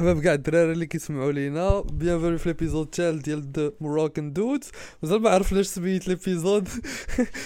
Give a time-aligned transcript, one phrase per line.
[0.00, 4.70] مرحبا بكاع الدراري اللي كيسمعوا لينا bienvenue في l'épisode الثالث ديال The Moroccan Dudes
[5.02, 6.68] مازال ما عرف لاش سميت l'épisode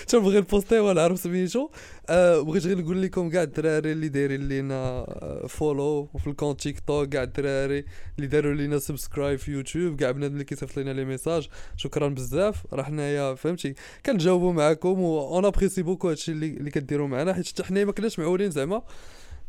[0.08, 1.71] تنبغي نبوستي ولا عرف سميتو
[2.09, 5.06] أه بغيت غير نقول لكم كاع الدراري اللي دايرين لينا
[5.48, 7.85] follow في ال compte تيك توك كاع الدراري
[8.17, 12.66] اللي داروا لينا subscribe في يوتيوب كاع بنادم اللي كيصيفط لينا les messages شكرا بزاف
[12.73, 13.75] راه حنايا فهمتي
[14.07, 17.93] كنجاوبوا معاكم و on apprécie beaucoup هادشي اللي, اللي كديروا معنا حيت حتى حنايا ما
[17.93, 18.82] كناش معولين زعما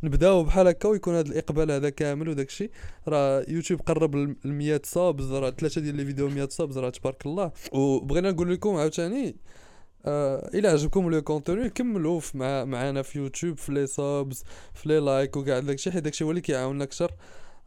[0.03, 2.71] نبداو بحال هكا ويكون هذا الإقبال هذا كامل وداك الشيء
[3.07, 7.25] راه يوتيوب قرب ل 100 subs راه ثلاثة ديال les vidéos 100 subs راه تبارك
[7.25, 7.51] الله.
[7.71, 9.35] وبغينا نقول لكم عاوتاني
[10.05, 14.99] آه إلى عجبكم le contenu كملوا مع معنا في يوتيوب في les subs في les
[14.99, 17.11] likes وكاع داكشي حيت داكشي هو اللي كيعاوننا أكثر.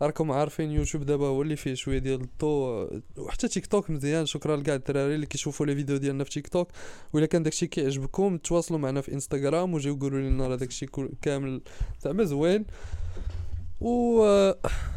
[0.02, 4.26] راكم عارفين يوتيوب دابا هو اللي فيه شوية ديال الضو وحتى تيك توك مزيان.
[4.26, 6.68] شكرا لكاع الدراري اللي كيشوفوا les vidéos ديالنا في تيك توك
[7.12, 10.86] ولا كان داكشي كيعجبكم تواصلوا معنا في انستغرام وجيو قولوا لنا راه داكشي
[11.22, 11.62] كامل.
[12.00, 12.64] زعما زوين.
[13.80, 14.22] و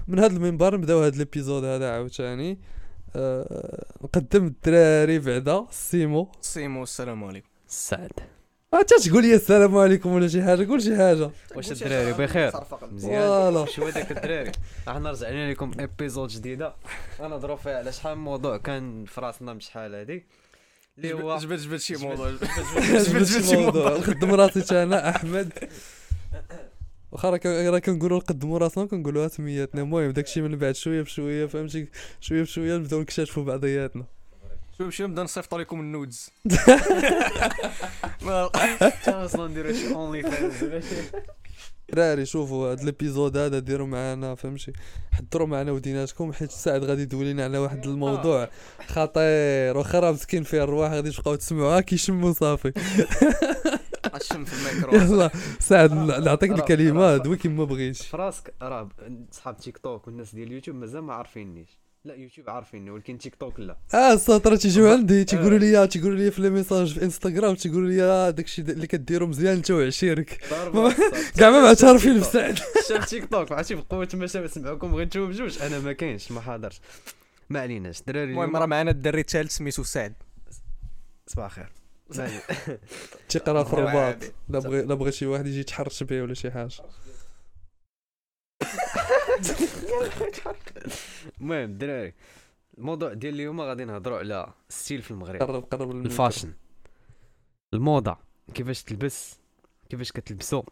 [0.07, 2.59] من هذا المنبر نبداو هذا ال épisode هذا عاوتاني.
[3.15, 5.67] أه نقدم الدراري بعدا.
[5.71, 6.31] سيمو.
[6.41, 7.47] سيمو السلام عليكم.
[7.67, 8.11] سعد.
[8.73, 11.31] انت تقول لي السلام عليكم ولا شي حاجة؟ قول شي حاجة.
[11.55, 12.51] واش الدراري؟ بخير.
[12.91, 13.65] مزيان voilà.
[13.65, 14.51] شو هذاك الدراري؟
[14.87, 16.75] إحنا رجعنا لكم épisode جديدة.
[17.21, 20.25] غنهضروا فيها على شحال؟ من موضوع كان في راسنا من شحال هادي؟
[20.97, 22.31] اللي هو جبت جبت شي موضوع.
[23.07, 23.97] جبت شي موضوع.
[23.97, 25.53] نقدم راسي أنا أحمد.
[27.11, 29.81] واخا راه راه كنقولوا نقدموا راسنا كنقولوها سمياتنا.
[29.81, 31.87] المهم داكشي من بعد شوية بشوية فهمتي؟
[32.21, 34.05] شوية بشوية نبداو نكتشفوا بعضياتنا.
[34.81, 36.29] شوف شوف نبدا نصيفط لكم ال nudes.
[39.07, 40.53] أصلا نديروا شي OnlyFans
[41.89, 44.73] دراري شوفوا هاد ال épisode هذا ديروا معنا فهمتي؟
[45.11, 48.49] حضروا معنا وديناتكم حيت سعد غادي يدوي لنا على واحد الموضوع
[48.87, 52.73] خطير واخا راه مسكين فيه الرواح غادي تبقاو تسمعوها كيشموا صافي.
[54.15, 54.95] الشم في الميكرو.
[54.95, 58.89] يلا سعد نعطيك الكلمة دوي كيما بغيتي في راسك راه
[59.31, 61.80] صحاب تيك توك والناس ديال اليوتيوب مازال ما عارفينيش.
[62.05, 63.77] لا يوتيوب عارفيني ولكن تيك توك لا.
[63.93, 68.03] آه السطر تيجيو عندي تيقولوا لي تيقولوا لي في لي ميساج في انستغرام تيقولوا لي
[68.03, 70.41] آه، داكشي اللي كديرو مزيان انت وعشيرك
[71.37, 72.59] كاع ما معترفين بسعد
[72.89, 76.41] شاف تيك توك عرفتي بقوة تما شاف سمعوكم بغيت نشوف بجوج أنا ما كاينش ما
[76.41, 76.81] حاضرش.
[77.49, 77.99] ما عليناش.
[77.99, 80.13] الدراري المهم راه معنا الدري الثالث سميتو سعد
[81.27, 81.69] صباح الخير.
[83.29, 84.17] تيقرا في الرباط.
[84.49, 86.71] لا بغي لا بغى شي واحد يجي يتحرش به ولا شي حاجة.
[91.41, 92.13] المهم الدراري
[92.77, 95.41] الموضوع ديال اليوم غادي نهضروا على style في المغرب.
[95.41, 96.05] قرب قرب.
[96.05, 96.53] ال fashion.
[97.73, 98.17] الموضة.
[98.53, 99.39] كيفاش تلبس؟
[99.89, 100.63] كيفاش كتلبسو؟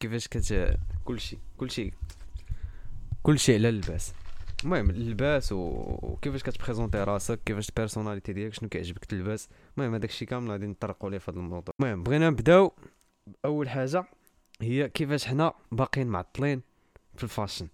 [0.00, 1.92] كيفاش كت كلشي كلشي.
[3.22, 4.12] كلشي على اللباس.
[4.64, 5.52] المهم اللباس.
[5.52, 10.66] وكيفاش كتبريزونتي راسك؟ كيفاش ال personality ديالك؟ شنو كيعجبك تلبس؟ المهم هذاك الشيء كامل غادي
[10.66, 11.74] نطرقوا ليه في هذا الموضوع.
[11.80, 12.72] المهم بغينا نبداو.
[13.44, 14.04] أول حاجة
[14.60, 16.62] هي كيفاش حنا باقيين معطلين
[17.16, 17.68] في ال fashion.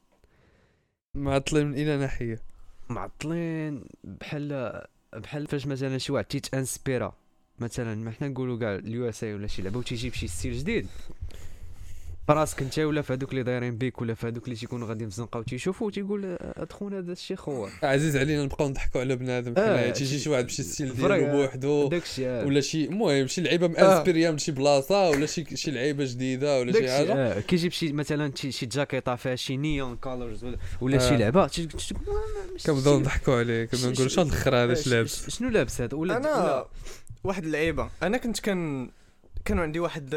[1.17, 2.41] معطلين من اين ناحية.
[2.89, 4.83] معطلين بحال
[5.13, 7.17] بحال فاش مثلا شي واحد تيتأنسبيرا
[7.59, 10.87] مثلا ما حنا نقولوا كاع ال USA ولا شي لعبه وتيجيب شي style جديد.
[12.29, 15.15] فراسك انت ولا في هذوك اللي دايرين بيك ولا في هذوك اللي تيكونوا غاديين في
[15.15, 19.55] الزنقه وتيشوفوا تيقول هاد خونا هذا الشيء خو عزيز علينا نبقاو نضحكوا على بنادم.
[19.59, 20.95] آه، حنايا تيجي شي واحد بشي style.
[20.97, 25.71] ديالو بوحدو الشيء ولا شي المهم شي لعيبة مانسبيريا من شي بلاصة ولا شي شي
[25.71, 27.13] لعيبة جديدة ولا شي حاجة.
[27.15, 31.19] آه كيجيب شي مثلا شي جاكيطة فيها شي neon colors ولا, ولا شي آه.
[31.19, 31.51] لعبة.
[32.67, 36.17] كنبداو نضحكوا عليه كنبداو نقولوا شنو الآخر هذا آه، اش لابس؟ شنو لابس هذا؟ ولا
[36.17, 36.67] أنا ولا-
[37.25, 37.91] واحد اللعيبة.
[38.03, 38.91] أنا كنت كان
[39.45, 40.15] كانوا عندي واحد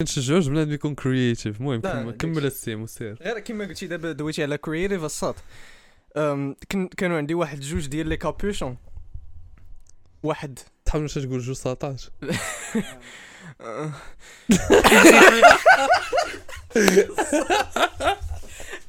[0.00, 1.80] كنشجعوش بنادم يكون كرييتيف المهم
[2.12, 2.46] كمل-.
[2.46, 5.34] السيم وسير غير كما قلتي دابا دويتي على كرييتيف الصاد
[6.96, 8.76] كانوا عندي واحد جوج ديال لي كابوشون
[10.22, 12.08] واحد تحاول واش تقول جوج ساطاج
[13.60, 13.92] أه.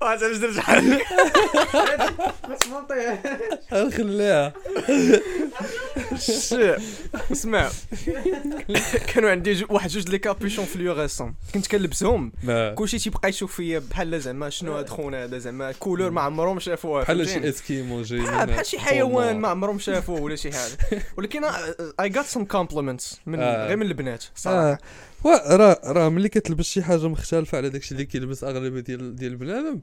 [0.01, 1.01] واحد علاش درت بحال
[3.97, 4.53] خليها
[6.17, 6.75] شي
[7.31, 7.69] اسمع.
[9.07, 12.31] كانوا عندي واحد جوج les capuchons fluorescents كنت كنلبسهم.
[12.75, 17.01] كلشي تيبقى يشوف فيا بحال زعما شنو هاد خونا هذا زعما couleur ما عمرهم شافوها
[17.03, 20.77] بحال؟ شي إسكيمو جاي بحال شي حيوان ما عمرهم شافوه ولا شي حاجة.
[21.17, 21.41] ولكن
[21.99, 23.67] I got some compliments من آه.
[23.67, 24.69] غير من البنات صراحة.
[24.71, 24.77] وا-
[25.25, 29.81] راه راه ملي كتلبس شي حاجة مختلفه على داكشي اللي كيلبس اغلبيه ديال ديال بنادم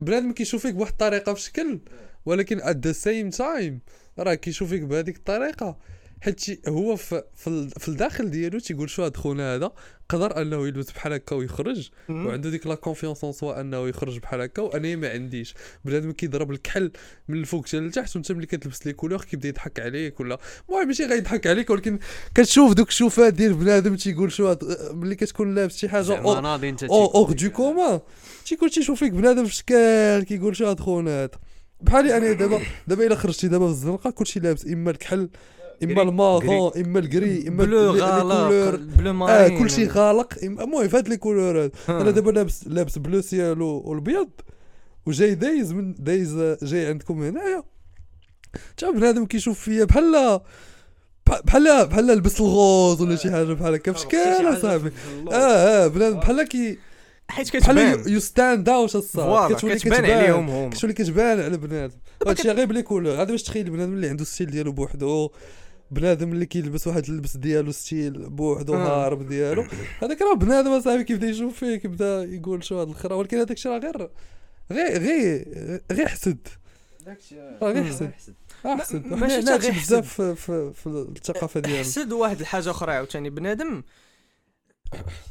[0.00, 1.80] بنادم كيشوف فيك بواحد الطريقة في شكل
[2.26, 3.80] ولكن at the same time
[4.18, 5.78] راه كيشوف فيك بهذيك الطريقة
[6.20, 9.72] حيت هو في في, ال- في الداخل ديالو تيقول شو هاد خونا هذا
[10.08, 11.90] قدر انه يلبس بحال هكا ويخرج.
[12.08, 15.54] وعنده ديك la confiance en soi انه يخرج بحال هكا وأنا ما عنديش.
[15.84, 16.90] بنادم كيضرب الكحل
[17.28, 20.38] من الفوق حتى لتحت وانت ملي كتلبس les couleurs كيبدا يضحك عليك ولا؟
[20.68, 21.98] المهم ماشي غيضحك عليك ولكن
[22.34, 24.64] كتشوف دوك الشوفات ديال بنادم تيقول شو هاد
[24.94, 26.18] ملي كتكون لابس شي حاجة
[26.90, 28.00] hors du commun
[28.46, 31.30] تيكون تيشوف فيك بنادم في شكال كيقول شو هاد خونا هذا
[31.80, 35.28] بحالي أنا دابا دابا إلا خرجتي دابا في الزنقة كلشي لابس إما الكحل
[35.82, 36.02] إما gris.
[36.02, 38.76] ال marron إما ال gris إما bleu غالق.
[38.76, 40.34] bleu آه marine كلشي غالق.
[40.42, 41.70] المهم في هاد les couleurs.
[41.88, 44.28] أنا دابا لابس لابس bleu ciel والبيض
[45.06, 47.62] وجاي دايز من دايز جاي عندكم هنايا.
[48.76, 50.40] تا بنادم كيشوف فيا بحال
[51.26, 53.92] بح- بحال بحال لبس ال rose ولا شي حاجة بحال هكا.
[53.92, 54.92] في شكال اصاحبي
[55.32, 56.78] آه آه بنادم بحال كي
[57.28, 58.02] حيت كتبان.
[58.06, 60.70] you stand out الصاط كتولي كتبان عليهم هما.
[60.70, 61.94] كتولي كتبان على بنادم.
[62.26, 63.12] هادشي غير ب les couleurs.
[63.12, 65.30] غادي باش تخيل بنادم اللي عنده style ديالو بوحدو.
[65.90, 69.04] بنادم اللي كيلبس واحد اللبس ديالو style بوحدو آه.
[69.06, 69.64] هارب ديالو.
[70.02, 73.72] هذاك راه بنادم اصاحبي كيبدا يشوف فيه كيبدا يقول شو هاد الخرا ولكن هذاك الشيء
[73.72, 74.10] راه غير
[74.70, 76.48] غير غير غير حسد.
[77.62, 78.10] راه غير حسد.
[78.64, 79.06] حسد.
[79.06, 81.80] ماشي غير بزاف في, في, في الثقافة ديالنا.
[81.80, 83.30] حسد واحد الحاجة أخرى عاوتاني.
[83.30, 83.82] بنادم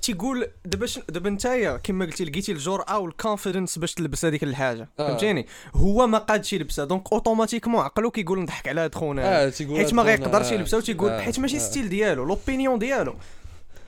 [0.01, 4.89] تيقول دابا دابا نتايا كما قلتي لقيتي الجرأه وال confidence باش تلبس هذيك الحاجة.
[5.00, 5.07] آه.
[5.07, 9.50] فهمتيني؟ هو ما قادش يلبسها donc automatiquement عقلو كيقول نضحك على هاد خونا.
[9.50, 11.59] تيقول حيت ما غيقدرش يلبسها وتيقول آه، حيت ماشي آه.
[11.59, 13.15] style ديالو l'opinion ديالو.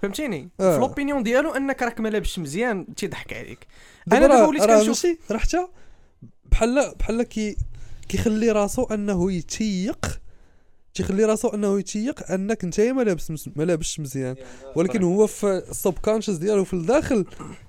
[0.01, 0.73] فهمتيني؟ آه.
[0.73, 3.67] في l'opinion ديالو إنك راك ما لابسش مزيان تيضحك عليك.
[4.11, 5.67] أنا دابا وليت كنشوف راه حتى
[6.45, 7.57] بحال بحال كي
[8.09, 10.19] كيخلي راسو أنه يتيق
[10.93, 14.35] تيخلي راسو انه يتيق انك انت ما لابس ما لابسش مزيان.
[14.75, 17.25] ولكن هو في ال subconscious ديالو في الداخل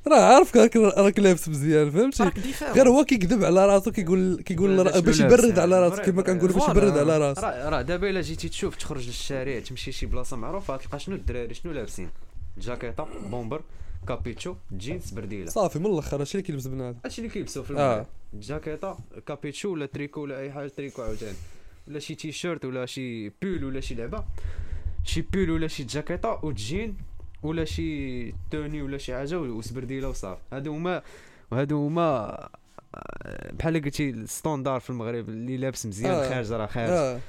[0.06, 2.30] راه عارف راك لابس مزيان فهمتي؟
[2.62, 6.69] غير هو كيكذب على راسو كيقول كيقول باش يبرد على؟ راسو كما كنقولوا باش.
[6.69, 7.40] يبرد على راسو.
[7.42, 11.72] راه دابا الا جيتي تشوف تخرج للشارع تمشي شي بلاصة معروفة تلقى شنو الدراري شنو
[11.72, 12.10] لابسين؟
[12.58, 13.62] جاكيطة bomber
[14.08, 15.50] كابيتشو جينز سبرديلة.
[15.50, 16.98] صافي من الأخر هادشي اللي كيلبس بنادم.
[17.04, 17.76] هادشي اللي كيلبسوا في آه.
[17.76, 21.36] المغرب جاكيطة كابيتشو ولا تريكو ولا أي حاجة تريكو عاوتاني.
[21.88, 24.25] ولا شي تيشيرت ولا شي pull ولا شي لعبة.
[25.05, 26.96] شي pull ولا شي جاكيطة وتجين
[27.43, 31.02] ولا شي توني ولا شي حاجة وسبرديلة وصافي هادو هما
[31.50, 32.02] وهادو هما
[32.94, 36.29] آه، بحال قلتي ال standard في المغرب اللي لابس مزيان آه.
[36.29, 36.90] خارج راه خارج.
[36.90, 37.20] آه.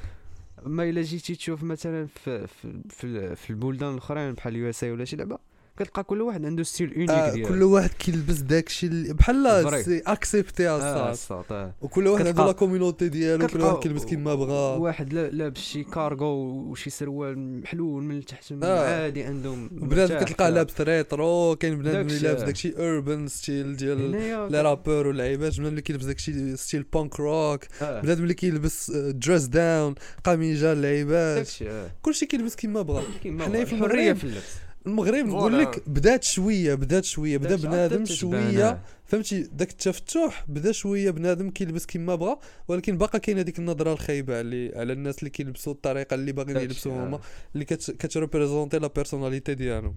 [0.65, 5.05] أما إلا جيتي تشوف مثلا في في في, في البلدان الأخرين بحال ال USA ولا
[5.05, 5.37] شي لعبة
[5.77, 9.83] كتلقى كل واحد عنده style unique آه ديالو كل واحد كيلبس داكشي اللي بحال.
[9.85, 11.73] c'est accepté آه، الصاط، آه.
[11.81, 15.83] وكل واحد عنده la community ديالو كل واحد كيلبس كيما بغا واحد لا- لابس شي
[15.83, 16.25] كارغو
[16.71, 19.01] وشي سروال محلول من التحت آه.
[19.03, 20.49] عادي عندهم بنادم كتلقاه.
[20.49, 22.45] لابس retro كاين بنادم اللي لابس آه.
[22.45, 24.11] داكشي urban style ديال
[24.51, 28.01] les rappeurs واللعيبات بنادم اللي كيلبس داكشي ستيل punk rock آه.
[28.01, 31.91] بنادم اللي كيلبس dress down قميجة اللعيبات آه.
[32.01, 33.65] كلشي كيلبس كيما بغا حنايا.
[33.65, 35.59] في الحريه في اللبس المغرب نقول.
[35.59, 38.81] لك بدات شوية بدات شوية بدا بنادم شوية آه.
[39.05, 44.37] فهمتي داك التفتح بدا شوية بنادم كيلبس كيما بغا ولكن باقا كاينة ديك النظرة الخايبة
[44.37, 47.21] على على الناس اللي كيلبسوا الطريقة اللي باغيين داكشي، يلبسوها هما آه.
[47.53, 49.95] اللي كت كت représenter la personnalité ديالهم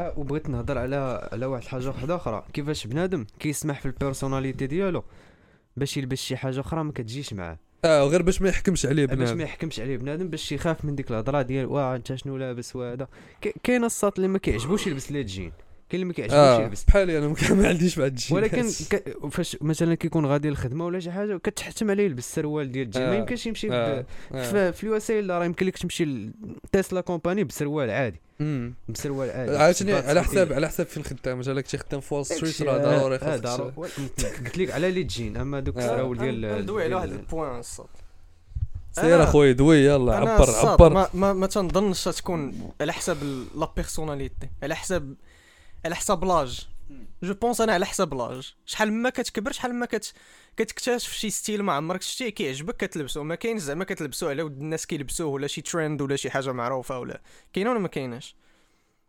[0.00, 4.66] آه، وبغيت نهضر على على واحد الحاجة واحدة أخرى كيفاش بنادم كيسمح في ال personnalité
[4.66, 5.04] ديالو
[5.76, 9.16] باش يلبس شي حاجة أخرى ما كتجيش معاه آه غير باش ما يحكمش عليه باش
[9.16, 9.36] بنادم.
[9.36, 13.08] ما يحكمش عليه بنادم باش يخاف من ديك الهضرة ديال واه انت شنو لابس؟ وهذا.
[13.62, 15.52] كاين الساط اللي ما كيعجبوش يلبس les jeans
[15.90, 19.16] كاين اللي ما كيعجبوش آه يلبس بحالي أنا ما- ما عنديش مع الجين ولكن ك...
[19.30, 23.12] فاش مثلا كيكون غادي للخدمه ولا شي حاجة كتحتم عليه يلبس سروال ديال الجين ما
[23.12, 23.14] آه.
[23.14, 24.00] يمكنش يمشي آه.
[24.00, 24.06] ب...
[24.34, 24.70] آه.
[24.70, 28.74] في, اي راه يمكن لك تمشي ل Tesla company بسروال عادي مم.
[28.88, 30.22] بسروال عادي عاوتاني بات على.
[30.22, 33.18] حساب على حساب فين خدام مثلا كنتي خدام في Wall Street راه آه، ضروري آه،
[33.18, 33.74] خاصك
[34.44, 35.80] قلت لك على les jeans أما دوك آه.
[35.80, 37.88] السراول ديال ندوي على واحد ال point الساط
[38.92, 43.16] سير أخويا دوي يلا عبر عبر ما, ما, ما تنظنش تكون على حساب
[43.56, 45.14] la personnalité على حساب
[45.86, 46.68] على حساب l'âge.
[47.22, 48.54] Je pense أنا على حساب l'âge.
[48.66, 50.12] شحال ما كتكبر شحال ما كت
[50.56, 53.22] كتكتشف شي style ما عمرك شتيه كيعجبك كتلبسو.
[53.22, 56.98] ما كاينش زعما كتلبسو على ود الناس كيلبسوه ولا شي ترند ولا شي حاجة معروفة
[56.98, 57.20] ولا.
[57.52, 58.36] كاينة ولا ما كايناش؟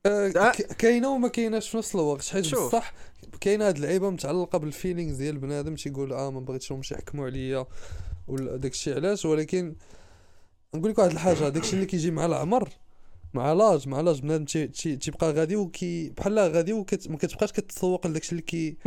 [0.06, 0.30] آه.
[0.30, 2.56] ك- كاينة وما كايناش في نفس الوقت حيت.
[2.56, 2.94] بصح
[3.42, 7.66] كاينة هاد اللعيبه متعلقة بال feelings ديال بنادم تيقول آه ما بغيتش يمشي يحكموا عليا
[8.28, 9.26] ولا داكشي علاش.
[9.26, 9.76] ولكن
[10.76, 12.70] نقول لك واحد الحاجة داكشي اللي كيجي مع العمر
[13.38, 17.52] مع l'âge مع l'âge بنادم تي- تي- تيبقى غادي وكي بحال غادي وكت ما كتبقاش
[17.52, 18.78] كتسوق لداكشي اللي كي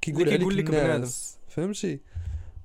[0.00, 1.36] كيقول عليك لك الناس.
[1.48, 2.00] فهمتي؟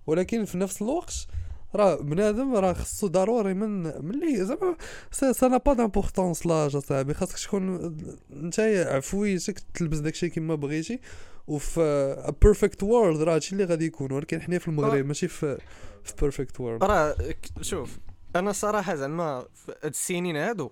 [0.08, 1.27] ولكن في نفس الوقت
[1.75, 4.75] راه بنادم راه خصو ضروري من ملي زعما
[5.12, 7.96] ça n'a pas d'importance l'âge اصاحبي خاصك تكون
[8.34, 9.38] انت عفوي
[9.74, 11.00] تلبس داكشي كيما بغيتي
[11.48, 14.12] وفي perfect world راه هادشي اللي غادي يكون.
[14.12, 15.58] ولكن حنا في المغرب ماشي في
[16.03, 17.15] في perfect world راه
[17.62, 17.98] شوف
[18.36, 19.38] أنا صراحة زعما
[19.84, 20.70] هاد السنين هادو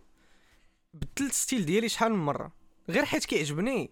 [0.94, 2.52] بدلت style ديالي شحال من مرة.
[2.90, 3.92] غير حيت كيعجبني.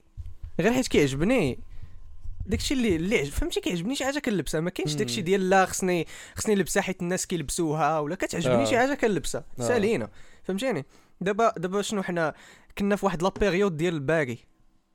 [0.59, 1.59] غير حيت كيعجبني.
[2.45, 4.61] داكشي اللي اللي عجب فهمتي؟ كيعجبني شي حاجة كنلبسها.
[4.61, 4.93] ما كاينش.
[4.93, 8.65] داكشي ديال لا خصني خصني نلبسها حيت الناس كيلبسوها ولا كتعجبني آه.
[8.65, 9.45] شي حاجة كنلبسها.
[9.59, 9.67] آه.
[9.67, 10.09] سالينا.
[10.43, 10.85] فهمتيني؟
[11.21, 12.33] دابا دابا شنو حنا؟
[12.77, 14.37] كنا في واحد la période ديال ال baggy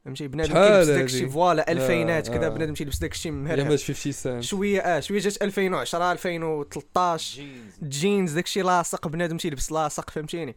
[0.04, 2.46] فهمتي؟ بنادم كيلبس؟ داكشي voilà ألفينات آه، كذا.
[2.46, 2.48] آه.
[2.48, 4.42] بنادم تيلبس داكشي مهرع ماش 50 سنت.
[4.42, 7.46] شوية آه شوية جات 2010 2013
[7.82, 9.08] جينز داكشي لاصق.
[9.08, 10.10] بنادم تيلبس لاصق.
[10.10, 10.56] فهمتيني؟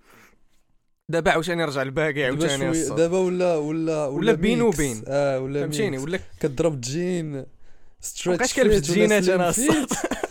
[1.10, 2.89] دابا عاوتاني رجع ال baggy عاوتاني.
[2.89, 4.62] دابا ولا ولا ولا بين.
[4.62, 5.01] وبين.
[5.08, 5.98] آه ولا فهمتيني.
[5.98, 7.46] ولا كضرب jean
[8.01, 9.54] stretch مابقاش كنلبس جينات أنا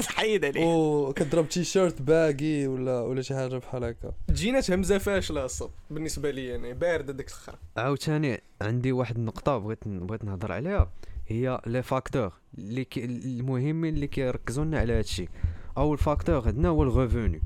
[0.07, 4.13] حيد عليه وكضرب t-shirt baggy ولا ولا شي حاجة بحال هكا.
[4.31, 9.79] جينات همزة فاشلة الساط بالنسبة لي أنا باردة داك الآخر عاوتاني عندي واحد النقطة بغيت
[9.89, 10.91] بغيت نهضر عليها.
[11.27, 15.29] هي les facteurs اللي كي المهمين اللي كيركزوا لنا على هادشي.
[15.77, 17.43] أول facteur عندنا هو le revenu.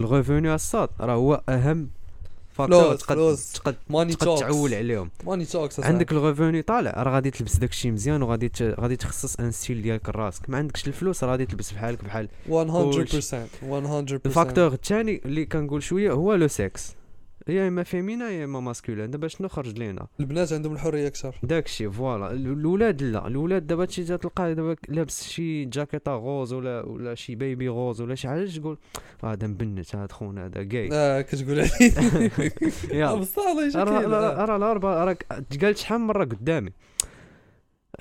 [0.00, 1.90] le revenu الساط راه هو أهم
[2.54, 3.52] فلوس تقد فلوس.
[3.52, 5.10] تقد money تقد تعول عليهم.
[5.26, 8.62] money talks عندك le revenu طالع راه غادي تلبس داكشي مزيان وغادي ت...
[8.62, 10.50] غادي تخصص un style ديالك راسك.
[10.50, 12.54] ما عندكش الفلوس راه غادي تلبس بحالك بحال 100% 100%
[14.26, 16.94] ال facteur الثاني اللي كنقول شوية هو le sexe
[17.48, 19.10] يا إما féminin يا إما masculin.
[19.10, 21.34] دابا شنو خرج لينا؟ البنات عندهم الحرية أكثر.
[21.42, 22.30] داكشي voilà.
[22.32, 23.26] ال- الاولاد لا.
[23.26, 28.14] الاولاد دابا تجي تلقاه دابا لابس شي جاكيطة rose ولا ولا شي bébé rose ولا
[28.14, 28.78] شي حاجة تقول
[29.24, 31.70] هذا مبنت هذا خونا هذا جاي آه كتقول عليه
[33.00, 33.14] يا.
[33.14, 35.26] بصح الله يجيك راه الأربعة راك
[35.62, 36.70] قالت شحال من مرة قدامي.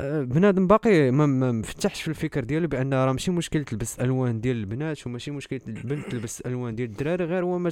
[0.01, 4.55] بنادم باقي ما ما مفتحش في الفكر ديالو بأن راه ماشي مشكل تلبس ألوان ديال
[4.57, 7.71] البنات وماشي مشكل البنت تلبس ألوان ديال الدراري غير هو ما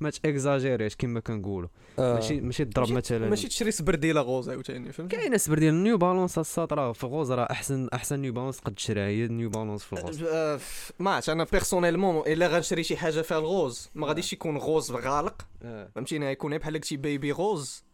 [0.00, 1.68] ما تأكزاجيريش كما كنقولوا.
[1.98, 3.28] ماشي ماشي تضرب مثلا.
[3.28, 7.32] ماشي تشري سبرديله rose عاوتاني فهمتي كاينة سبر ديال New Balance الساط راه في rose
[7.32, 10.92] راه احسن أحسن New Balance تقد تشريها هي New Balance في ال rose آه، ف-
[10.98, 14.90] ما عرفتش أنا personnellement إلا غنشري شي حاجة فيها ال rose ما غاديش يكون rose
[14.92, 15.88] غالق آه.
[15.94, 17.84] فهمتيني؟ غيكون بحال داكشي bébé rose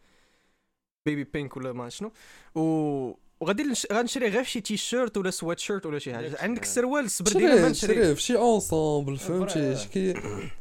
[1.06, 2.12] baby pink ولا ما شنو.
[2.54, 3.12] و
[3.42, 3.87] وغادي نش...
[3.92, 6.37] غنشري غير شي تي شيرت ولا سوات شيرت ولا شي حاجة.
[6.40, 6.62] عندك.
[6.62, 8.02] السروال السبرديله ما تشري نشري.
[8.02, 9.76] تشري في شي ensemble فهمتي.
[9.76, 10.12] شكي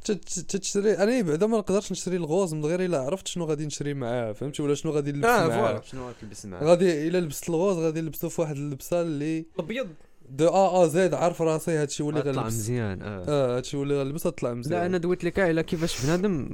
[0.06, 3.66] تت- تشري أنا بعدا ما نقدرش نشري ال rose من غير إلا عرفت شنو غادي
[3.66, 5.82] نشري معاه فهمتي؟ ولا شنو غادي نلبس آه، معاه.
[5.92, 9.88] شنو غتلبس معاه؟ غادي إلا لبست ال rose غادي نلبسو في واحد اللبسة اللي الأبيض.
[10.32, 12.54] دو آ آ زد عارف راسي؟ هادشي هو اللي طلع غنلبس.
[12.54, 13.26] مزيان آه.
[13.28, 14.80] آه هادشي هو اللي غنلبس طلع مزيان.
[14.80, 16.50] لا أنا دويت لك على كيفاش بنادم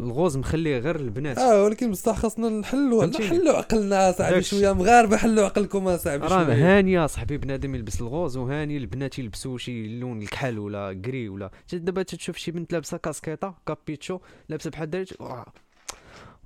[0.00, 1.38] ال rose مخليه غير البنات.
[1.38, 4.42] آه ولكن بصح خاصنا نحلوا؟ نحلوا عقلنا صاحبي.
[4.42, 9.58] شوية مغاربه حلوا عقلكم صاحبي راه هانيه صاحبي بنادم يلبس ال rose وهاني البنات يلبسوا
[9.58, 11.50] شي لون الكحل ولا gris ولا.
[11.72, 15.46] دابا تشوف شي بنت لابسة كاسكيطة كابيتشو لابسة بحال دارت آه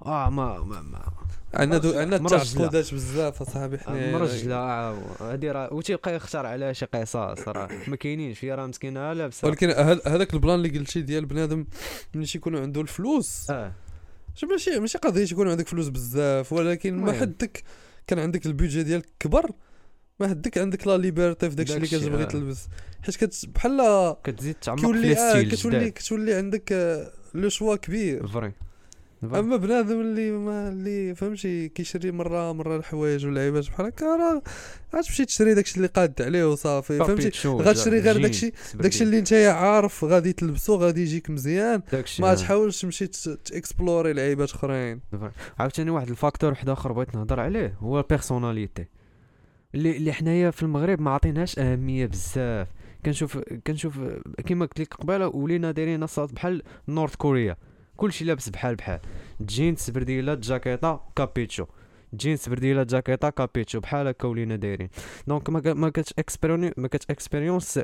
[0.05, 1.01] ما ما, ما.
[1.57, 1.99] عندنا دو...
[1.99, 2.43] عندنا مرجلة.
[2.43, 7.97] التعقدات بزاف أصاحبي حنا مرجله آه، هادي راه وتيبقى يختار عليها شي قصاص راه ما
[7.97, 8.45] كاينينش.
[8.45, 9.71] هي راه مسكينة لابسه ولكن
[10.07, 11.67] هذاك ال plan اللي قلتي ديال بنادم
[12.15, 13.51] ملي يكونوا عنده الفلوس.
[13.51, 13.73] آه.
[14.51, 17.13] ماشي ماشي قضية يكون عندك فلوس بزاف ولكن ما.
[17.13, 17.63] حدك
[18.07, 19.51] كان عندك ال budget ديالك كبر
[20.21, 22.27] ما حدك عندك la liberté في داكشي اللي كتبغي آه.
[22.27, 22.67] تلبس.
[23.03, 25.93] حيت كت بحال كتزيد تعمق في آه ال style كتولي جداد.
[25.93, 28.27] كتولي عندك آه، le choix كبير.
[28.27, 28.53] vrai.
[29.25, 34.43] أما بنادم اللي ما اللي فهمتي كيشري مره مرة الحوايج واللعيبات بحال هكا راه
[34.97, 38.53] غتمشي تشري داكشي اللي قاد عليه وصافي فهمتي؟ غتشري غير داكشي-.
[38.75, 41.83] داكشي اللي انت عارف غادي تلبسو غادي يجيك مزيان.
[42.19, 42.35] ما آه.
[42.35, 45.01] تحاولش تمشي ت explorer لعيبات أخرين.
[45.59, 48.85] عاوتاني واحد ال facteur واحد آخر بغيت نهضر عليه هو ال personality
[49.75, 52.69] اللي اللي حنايا في المغرب ما عطيناش أهمية بزاف.
[53.05, 53.99] كنشوف كنشوف
[54.47, 57.57] كما قلت لك قبيلة ولينا دايرين الصاد بحال North Korea
[57.97, 59.01] كلشي لابس بحال بحال.
[59.43, 61.67] جينز سبرديلة جاكيطة كابيتشو.
[62.15, 63.81] جينز سبرديلة جاكيطة كابيتشو.
[63.81, 64.89] بحال هكا ولينا دايرين.
[65.27, 67.81] donc ما ك- ما كتش experience ما كتش experience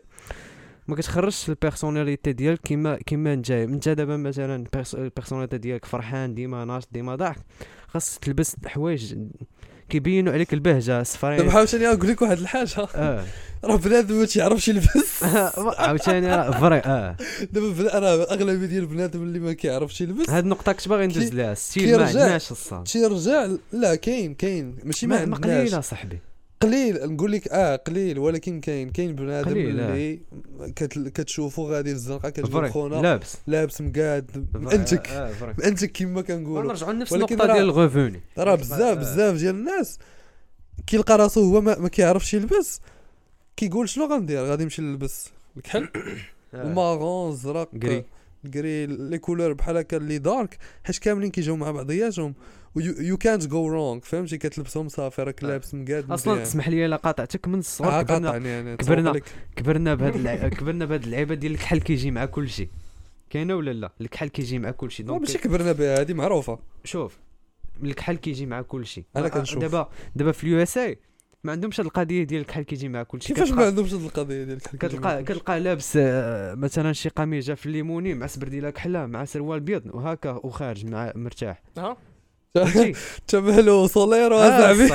[0.88, 5.58] ما كتخرجش ال personality ديالك كيما كيما انت انت دابا مثلا ال pers- ال personality
[5.58, 7.40] ديالك فرحان ديما ناشط ديما ضاحك
[7.88, 9.14] خاص تلبس حوايج
[9.92, 12.88] كيبينوا عليك البهجة الصفرين دابا عاوتاني نقول لك واحد الحاجة.
[12.94, 13.24] آه.
[13.64, 15.24] راه بنادم ما تيعرفش يلبس
[15.78, 17.16] عاوتاني راه vrai آه.
[17.52, 21.54] دابا راه أغلبية ديال البنادم اللي ما كيعرفش يلبس هاد النقطة كنت باغي ندوز لها
[21.54, 22.84] style ما عندناش الصاد.
[22.84, 24.76] تيرجع لا كاين كاين.
[24.84, 25.60] ماشي ما ما ما عندناش.
[25.60, 26.18] قليلة صاحبي.
[26.62, 29.94] قليل نقول لك آه قليل ولكن كاين كاين بنادم آه.
[30.96, 35.54] اللي كتشوفو غادي في الزنقه كتقول خونا لابس لابس مقاد مأنتك آه، آه،.
[35.58, 39.98] مأنتك كما كنقولوا نرجعوا لنفس النقطة ديال الغوفوني راه بزاف بزاف ديال الناس
[40.86, 42.80] كيلقى راسو هو ما, ما كيعرفش يلبس
[43.56, 45.88] كيقول شنو غندير غادي نمشي نلبس الكحل.
[46.54, 48.04] المارون الزرق gris.
[48.44, 52.34] ال gris les couleurs بحال هكا اللي dark حيت كاملين كيجيو مع بعضياتهم
[52.76, 55.44] يو كانت جو رونغ فهمتي كتلبسهم صافي راك.
[55.44, 56.42] لابس مقاد أصلا.
[56.42, 59.20] تسمح لي إلا قاطعتك من الصغر آه، كبرنا يعني كبرنا.
[59.56, 60.52] كبرنا بهاد.
[60.54, 62.68] كبرنا بهاد اللعيبة ديال الكحل كيجي مع كل شيء
[63.30, 67.18] كاينة ولا لا الكحل كيجي مع كلشي donc ماشي كبرنا بها هذه معروفة شوف
[67.82, 69.60] الكحل كيجي مع كلشي آه، كنشوف.
[69.60, 70.98] دابا دابا في ال USA
[71.44, 74.56] ما عندهمش هاد القضية ديال الكحل كيجي مع كلشي كيفاش ما عندهمش هاد القضية ديال
[74.56, 79.60] الكحل كتلقى كتلقى لابس آه، مثلا شي قميجة في الليموني مع سبرديلة كحلة مع سروال
[79.60, 81.62] بيض وهكا وخارج مع مرتاح
[83.28, 84.92] تشبه له سوليرو آه، اصاحبي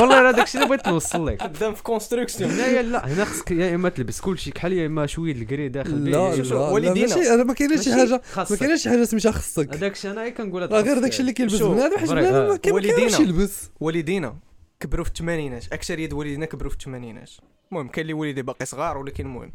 [0.00, 3.74] والله راه داكشي اللي بغيت نوصل لك خدام في construction هنايا لا هنا خصك يا
[3.74, 6.36] اما تلبس كلشي كحل يا اما شوية ال gris داخل لا بيه.
[6.36, 7.16] لا شوف، لا والدينا.
[7.16, 8.56] ماشي أنا ما كاينش شي حاجة ما.
[8.56, 12.10] كاينش شي حاجة سميتها خصك هذاك الشيء أنا كنقول غير داكشي اللي كيلبس بنادم حيت
[12.10, 12.48] بنادم.
[12.48, 12.96] ما كي- ما والدينا.
[12.96, 14.36] كيعرفش يلبس والدينا
[14.80, 17.30] كبروا في الثمانينات اكثريه والدينا كبروا في الثمانينات
[17.72, 19.52] المهم كاين اللي والدي باقي صغار ولكن المهم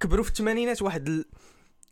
[0.00, 1.24] كبروا في الثمانينات واحد.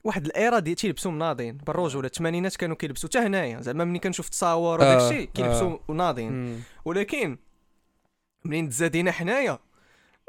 [0.07, 4.29] واحد ال era ديال تيلبسوا مناضين بالرجوله الثمانينات كانوا كيلبسوا حتى هنايا زعما ملي كنشوف
[4.29, 6.63] تصاور وداك آه، الشيء كيلبسوا ناضين.
[6.85, 7.39] ولكن
[8.45, 9.59] منين تزادينا حنايا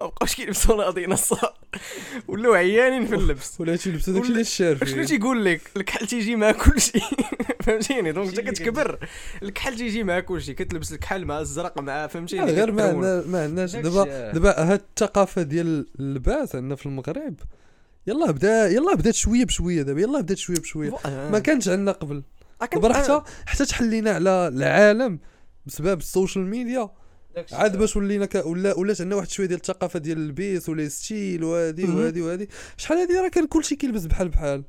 [0.01, 1.53] مبقاوش كيلبسوا ناضين الصا
[2.27, 3.61] ولاو عيانين في اللبس.
[3.61, 7.01] ولا شي لبسوا داكشي ولا- اللي الشار شنو تيقول لك؟ الكحل تيجي مع كل شيء.
[7.63, 8.99] فهمتيني؟ دونك انت كتكبر.
[9.43, 13.75] الكحل تيجي مع كل شيء كتلبس الكحل مع الزرق مع فهمتيني؟ آه، غير ما عندناش
[13.75, 14.31] دابا آه.
[14.31, 17.35] دابا هاد الثقافة ديال اللباس عندنا في المغرب
[18.07, 20.93] يلا بدا يلا بدات شوية بشوية دابا يلا بدات شوية بشوية.
[21.05, 21.29] آه.
[21.31, 22.23] ما كانش عندنا قبل.
[22.61, 23.19] لكن- دابا راه آه.
[23.19, 25.19] حتى حتى تحلينا على العالم
[25.65, 26.89] بسبب ال social media.
[27.51, 28.45] عاد باش ولينا ك...
[28.45, 31.83] ولا ولات عندنا واحد شوية ديال الثقافة ديال اللبس ولا style وهادي.
[31.83, 32.49] وهادي وهادي.
[32.77, 34.63] شحال هادي راه كان كلشي كيلبس بحال بحال.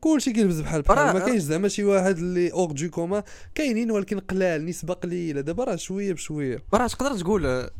[0.00, 1.14] كلشي كيلبس بحال بحال.
[1.14, 3.22] ما كاينش زعما شي واحد اللي hors du commun
[3.54, 5.40] كاينين ولكن قلال نسبة قليلة.
[5.40, 6.58] دابا راه شوية بشوية.
[6.74, 7.70] راه تقدر تقول آه،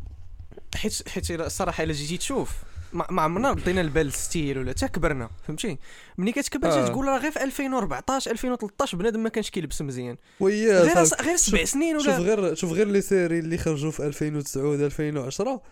[0.74, 2.50] حيت حيت الصراحه إلا جيتي تشوف.
[2.92, 5.78] ما ما عمرنا ردينا البال ال style ولا حتى كبرنا فهمتي
[6.18, 6.84] ملي كتكبر آه.
[6.84, 6.88] آه.
[6.88, 11.26] تقول راه غير في 2014 2013 بنادم ما كانش كيلبس مزيان ويا غير صاحبي.
[11.28, 14.74] غير سبع شوف- سنين شوف ولا غير شوف غير les séries اللي خرجوا في 2009
[14.86, 15.62] 2010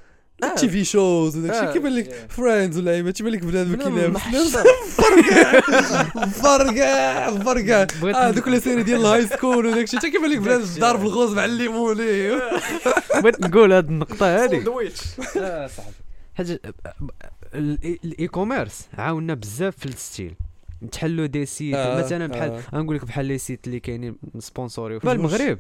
[0.43, 0.55] آه.
[0.55, 1.73] TV shows وداك الشيء آه.
[1.73, 4.65] كيبان لك Friends ولا عيما تيبان لك بنادم محشر.
[6.43, 10.31] فرقع فرقع آه ن- دوك les séries ديال ال high school وداك الشيء حتى كيبان
[10.31, 12.31] لك بنادم ضارب ال rose مع الليموني
[13.23, 15.01] بغيت نقول هاد النقطة هادي ساندويتش
[15.37, 15.93] لا صاحبي
[16.41, 20.35] ال- ال e-commerce عاونا بزاف في ال style.
[20.83, 22.63] نتحلوا des sites آه، مثلا بحال آه.
[22.75, 25.59] غنقول لك بحال les sites اللي كاينين sponsorisés في المغرب.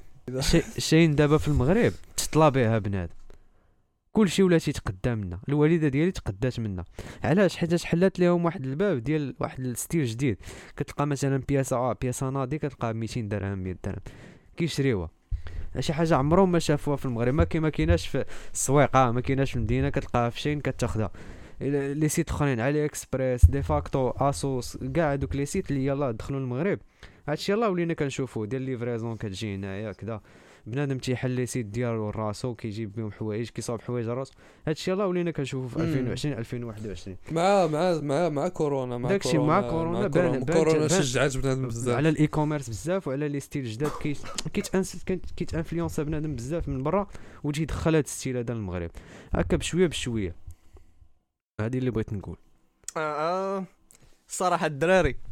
[0.79, 3.13] Shein دابا في المغرب تطلع بها بنادم.
[4.13, 6.85] كلشي ولا تيتقدى منا الوالدة ديالي تقدات منا.
[7.25, 10.37] علاش؟ حيت حلات لهم واحد الباب ديال واحد ال style جديد.
[10.77, 14.01] كتلقى مثلا بياسة بياسة ناضي كتلقى 200 درهم 100 درهم.
[14.57, 15.11] كيشريوها.
[15.81, 17.35] شي حاجة عمرهم ما شافوها في المغرب.
[17.35, 21.11] ما كاين ما كايناش في السويقه ما كايناش في المدينة كتلقاها في Shein كتاخذها
[21.61, 26.79] les sites أخرين AliExpress DeFacto ASOS كاع هادوك les sites اللي يلاه دخلوا المغرب.
[27.29, 30.21] هادشي يلاه ولينا كنشوفو ديال livraison كتجي هنايا كذا
[30.71, 34.33] بنادم تيحل les sites ديالو راسو كيجيب بهم حوايج كيصاوب حوايج راسو
[34.67, 35.85] هادشي يلاه ولينا كنشوفو في مم.
[35.85, 40.39] 2020 2021 مع مع مع مع كورونا مع داكشي كورونا مع كورونا مع بان- كورونا.
[40.45, 41.97] بان- كورونا بان- شجعت بنادم بزاف.
[41.97, 43.91] على ال e- commerce بزاف وعلى les styles جداد.
[44.03, 44.17] كي
[44.53, 45.05] كيتأنس
[45.37, 47.07] كيت influença بنادم بزاف من برا
[47.45, 48.91] وتجي يدخل هاد ال style هذا للمغرب.
[49.35, 50.35] هكا بشوية بشوية.
[51.61, 52.37] هادي اللي بغيت نقول.
[52.97, 53.01] آه
[53.59, 53.65] آه.
[54.29, 55.09] الصراحه الدراري.
[55.11, 55.28] هذا-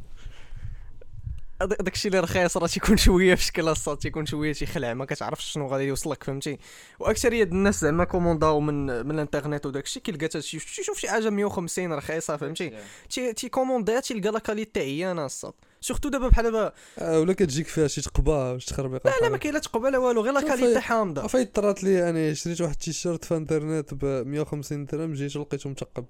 [1.61, 5.67] داكشي اللي رخيص راه تيكون شوية في شكل الصاد تيكون شوية تيخلع ما كتعرفش شنو
[5.67, 6.59] غادي يوصلك فهمتي؟
[6.99, 11.93] وأكثرية الناس زعما command او من من الإنترنت وداكشي كيلقى شي- تيشوف شي حاجة 150
[11.93, 12.73] رخيصه فهمتي؟
[13.11, 17.33] تي تي commandé ها تيلقى la qualité عيانة الصاد surtout دابا بحال دابا آه، ولا
[17.33, 20.33] كتجيك فيها شي تقبة باش تخربيق لا لا ما كاين لا تقبة لا والو غير
[20.33, 21.23] la qualité حامضة.
[21.23, 26.05] عفايت طرات لي أنا شريت واحد التيشيرت في إنترنت ب 150 درهم جيت لقيته متقب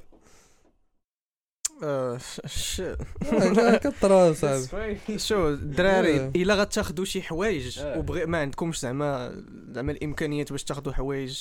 [2.47, 2.83] ش-
[3.85, 6.33] كطرا صاحبي شو الدراري آه.
[6.37, 7.99] إلا غتاخذوا شي حوايج آه.
[7.99, 11.39] وبغي ما عندكمش زعما زعما الإمكانيات باش تاخذوا حوايج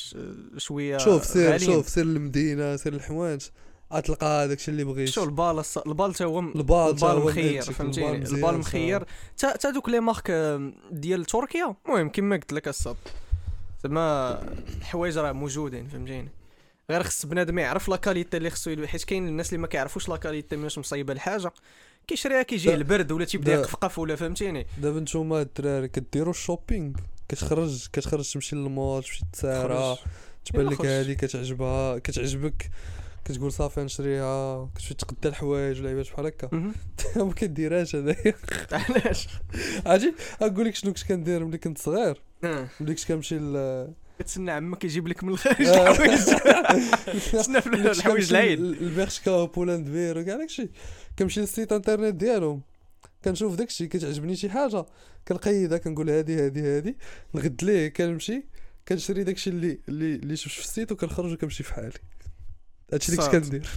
[0.58, 1.58] شوية شوف سير.
[1.58, 3.42] شوف سير للمدينه سير للحوايج
[3.94, 5.10] غتلقى هذاك الشيء اللي بغيت.
[5.10, 9.04] شو البال الص- البال تا هو البال البال مخير فهمتيني؟ البال مخير.
[9.38, 10.32] تا تا دوك les marques
[10.92, 12.96] ديال تركيا؟ المهم كما قلت لك الصاد
[13.84, 14.40] زعما
[14.78, 16.30] الحوايج راه موجودين فهمتيني؟
[16.92, 20.18] غير خص بنادم يعرف la qualité اللي خصو حيت كاين الناس اللي ما كيعرفوش la
[20.18, 21.52] qualité مناش مصايبه الحاجة
[22.08, 26.41] كيشريها كيجيه دا- البرد ولا تيبدا دا- يقفقف ولا فهمتيني دابا نتوما الدراري كديروا ال
[26.41, 26.94] shopping
[27.30, 29.98] كتخرج كتخرج تمشي للمول تمشي تسارى.
[30.46, 30.86] تبان لك.
[30.86, 32.70] هذه كتعجبها كتعجبك
[33.26, 36.50] كتقول صافي نشريها كتمشي تقدا الحوايج ولعيبات بحال هكا.
[37.16, 38.34] ما كديرهاش هذايا
[38.72, 39.28] علاش
[39.86, 42.68] عرفتي نقول لك شنو كنت كندير ملي كنت صغير آه.
[42.80, 43.38] ملي كنت كنمشي
[44.20, 45.90] كتسنى عمك يجيب لك من الخارج آه.
[45.92, 46.20] الحوايج.
[47.32, 48.38] تسنى في الحوايج ل-
[48.82, 50.70] ال Bershka و Pull and Bear وكاع داكشي.
[51.20, 52.62] كنمشي لل site internet ديالهم.
[53.26, 54.86] كنشوف داكشي كتعجبني شي حاجة.
[55.28, 56.98] كنقيدها كنقول هادي هادي هادي.
[57.36, 58.44] نغد ليه كنمشي.
[58.88, 61.92] كنشري داكشي اللي اللي اللي شفت في ال site وكنخرج وكنمشي في حالي.
[62.94, 63.32] هادشي اللي كنت.
[63.32, 63.70] كندير.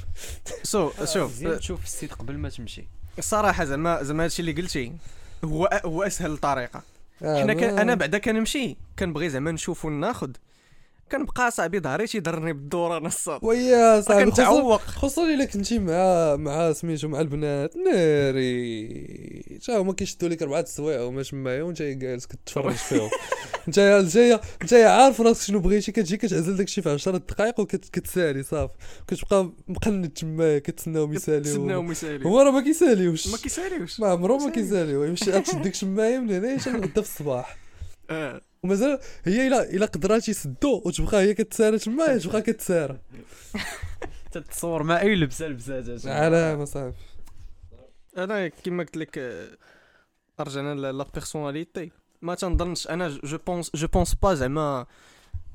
[0.62, 2.88] so شوف مزيان تشوف ال site قبل ما تمشي.
[3.18, 4.92] الصراحه زعما زعما هادشي اللي قلتي
[5.44, 6.78] هو هو أسهل طريقة.
[6.78, 6.82] آه،
[7.22, 10.30] حنا كان أنا بعدا كنمشي كنبغي زعما نشوف وناخذ
[11.12, 16.36] كنبقى صاحبي ظهري تيضرني بالدور أنا الصاد ويا صاحبي خصوصا كنتعوق خصوصا الا كنتي مع
[16.36, 17.74] مع سميتو مع البنات.
[17.76, 19.58] ناري.
[19.66, 23.10] تا هما كيشدوا لك أربعة السوايع وما تمايا وانت جالس كتفرج فيهم.
[23.68, 24.16] انت انت
[24.62, 28.72] انت عارف راسك شنو بغيتي كتجي كتعزل داكشي في 10 دقائق وكتسالي صافي
[29.08, 33.28] كتبقى مقند تمايا كتسناهم يساليو تسناهم يساليو هما راه ما كيساليوش.
[33.28, 34.00] ما كيساليوش.
[34.00, 35.04] ما عمرهم ما كيساليو.
[35.04, 37.56] يمشي غتشد ديك الشمايه من هنا حتى لغدا في الصباح.
[38.10, 38.40] آه.
[38.62, 42.98] ومازال هي الا إلا قدرات يسدو وتبقى هي كتسارى تما تبقى كتسارى.
[44.32, 46.96] تتصور ما أي لبسه لبسات على ما صافي
[48.16, 49.18] أنا كيما قلت لك
[50.40, 51.90] رجعنا la personnalité
[52.22, 54.86] ما تنظنش أنا je pense je pense pas زعما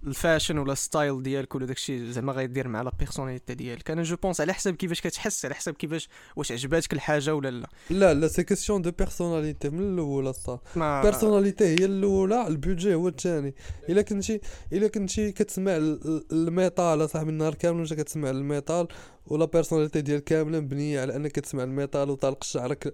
[0.07, 3.91] ال fashion ولا style ديالك ولا داكشي زعما غيدير مع la personnalité ديالك.
[3.91, 7.67] أنا je pense على حسب كيفاش كتحس على حسب كيفاش واش عجباتك الحاجة ولا لا.
[7.89, 10.59] لا لا c'est question de personnalité من الأول أصلا.
[10.75, 13.55] بيرسوناليتي هي الأولى ال budget هو الثاني.
[13.89, 14.41] إلا كنتي
[14.73, 18.87] إلا كنتي كتسمع ال- ال- ال metal صاحبي النهار كامل وانت كتسمع ال metal
[19.27, 22.93] و la personnalité ديال كاملة مبنية على أنك كتسمع ال metal وطالق شعرك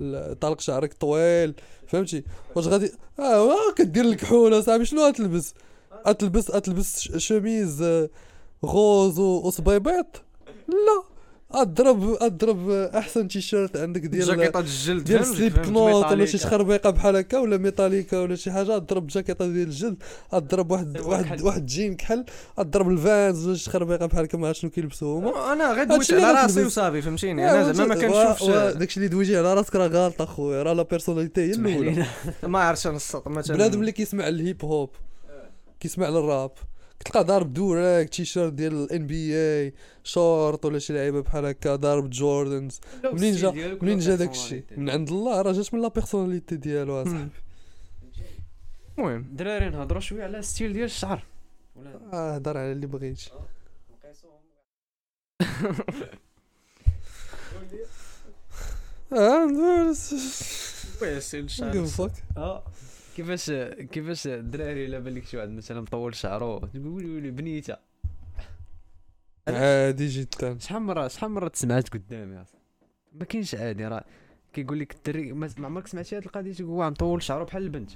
[0.00, 1.54] ال- طالق شعرك طويل.
[1.88, 2.24] فهمتي؟
[2.56, 5.54] واش غادي؟ آه آه، كدير الكحوله صاحبي شنو غتلبس؟
[6.08, 8.08] غتلبس ش- شميز آه،
[8.64, 10.22] rose وصبيبيط
[10.68, 11.02] لا
[11.52, 16.26] اضرب أضرب أحسن تيشيرت عندك ديال جاكيطة الجلد ديال؟ Slipknot ولا.
[16.26, 20.02] شي تخربيقه بحال هكا ولا ميتاليكا ولا شي حاجة ضرب جاكيطة ديال الجلد
[20.34, 21.42] ضرب واحد واحد.
[21.42, 22.24] واحد جين كحل
[22.60, 25.84] ضرب ال Vans ولا شي تخربيقه بحال هكا ما عرفت شنو كيلبسوا هما أنا غير
[25.84, 26.42] دويت على.
[26.42, 28.44] راسي وصافي فهمتيني أنا زعما ما كنشوفش
[28.76, 32.06] داكشي اللي دويتي على راسك راه غلط أخويا راه la personnalité هي الأولى
[32.42, 34.90] ما عرفتش أنا أصاط مثلا بنادم اللي كيسمع ال hip hop
[35.80, 36.52] كيسمع للراب.
[37.00, 42.80] كتلقى ضارب durag t-shirt ديال ال NBA short ولا شي لعيبة بحال هكا ضارب Jordans
[43.12, 43.50] منين جا
[43.82, 47.28] منين جا داك الشيء من عند الله راه جات من la personnalité ديالو أصاحبي.
[48.98, 49.26] المهم.
[49.32, 51.24] دراري نهضروا شوية على style ديال الشعر.
[52.12, 53.30] آه هضر على اللي بغيتي.
[59.12, 59.46] آه
[60.98, 61.88] كويس الشعر.
[62.36, 62.64] آه.
[63.20, 63.50] كيفاش
[63.92, 67.76] كيفاش الدراري إلا بان لك شي واحد مثلا مطول شعرو تقول ويلي ويلي بنيته
[69.48, 72.60] عادي جدا شحال مره شحال مرة تسمعت قدامي أصلا؟
[73.12, 74.04] ما كاينش عادي راه
[74.52, 77.90] كيقول لك الدري ما عمرك سمعتي هاد القضية؟ تقول واه مطول شعرو بحال البنت.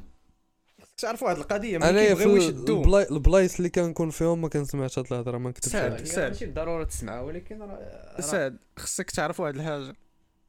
[0.99, 5.39] تعرف واحد القضية ملي كيبغيو يشدوا البلاي- البلايص اللي كنكون فيهم ما كنسمعش هاد الهضرة
[5.39, 5.75] ما نكدبش.
[5.77, 6.07] عليك.
[6.07, 6.33] أصاط.
[6.33, 7.67] ماشي بالضرورة تسمعها ولكن راه
[8.17, 9.95] راه- أصاط خصك تعرف واحد الحاجة.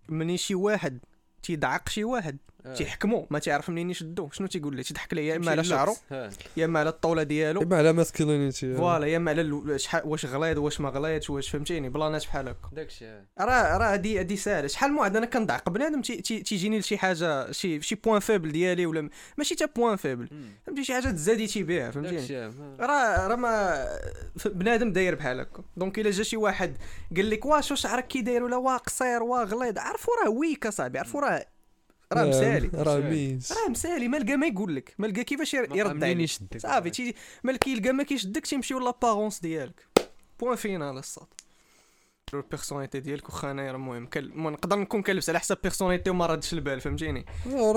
[0.09, 0.99] مني شي واحد
[1.43, 2.37] تيدعق شي واحد.
[2.65, 2.73] آه.
[2.73, 4.29] تيحكمو ما تعرف منين يشدو.
[4.31, 5.63] شنو تيقول ليه؟ تيضحك ليه يا إما على.
[5.63, 6.29] شعرو ها.
[6.57, 7.61] يا إما على الطوله ديالو.
[7.61, 11.49] إما على masculinité voilà يا إما على ال- شحال واش غليظ واش ما غليظش واش
[11.49, 12.69] فهمتيني؟ بلانات بحال هكا.
[12.71, 13.25] داكشي آه.
[13.39, 14.67] راه راه هادي هادي ساهلة.
[14.67, 18.51] شحال من واحد أنا كندعق بنادم تي- تي- تيجيني لشي حاجة شي شي point faible
[18.51, 20.27] ديالي ولا ماشي تا point faible.
[20.65, 22.51] فهمتي؟ شي حاجة تزاديتي بها فهمتيني.
[22.79, 23.85] راه راه ما
[24.45, 25.63] بنادم داير بحال هكا.
[25.77, 26.77] donc إلا جا شي واحد
[27.15, 30.65] قال لك واش واش شعرك كي داير ولا؟ وا قصير وا غليظ عرفوا راه ويك
[30.65, 31.45] اصاحبي عرفوا راه
[32.13, 32.67] راه مسالي.
[32.73, 33.09] راه مسالي.
[33.09, 34.07] mais راه مسالي.
[34.07, 36.19] ما لقى ما يقول لك ما لقى كيفاش يرد عليك.
[36.19, 39.87] يشدك صافي تي ما كيلقى ما كيشدك تيمشيو l'apparence ديالك.
[40.39, 41.27] point final أصاط
[42.39, 46.81] ال personnalité ديالك واخا راه المهم نقدر نكون كنلبس على حساب personnalité وما ردش البال
[46.81, 47.25] فهمتيني؟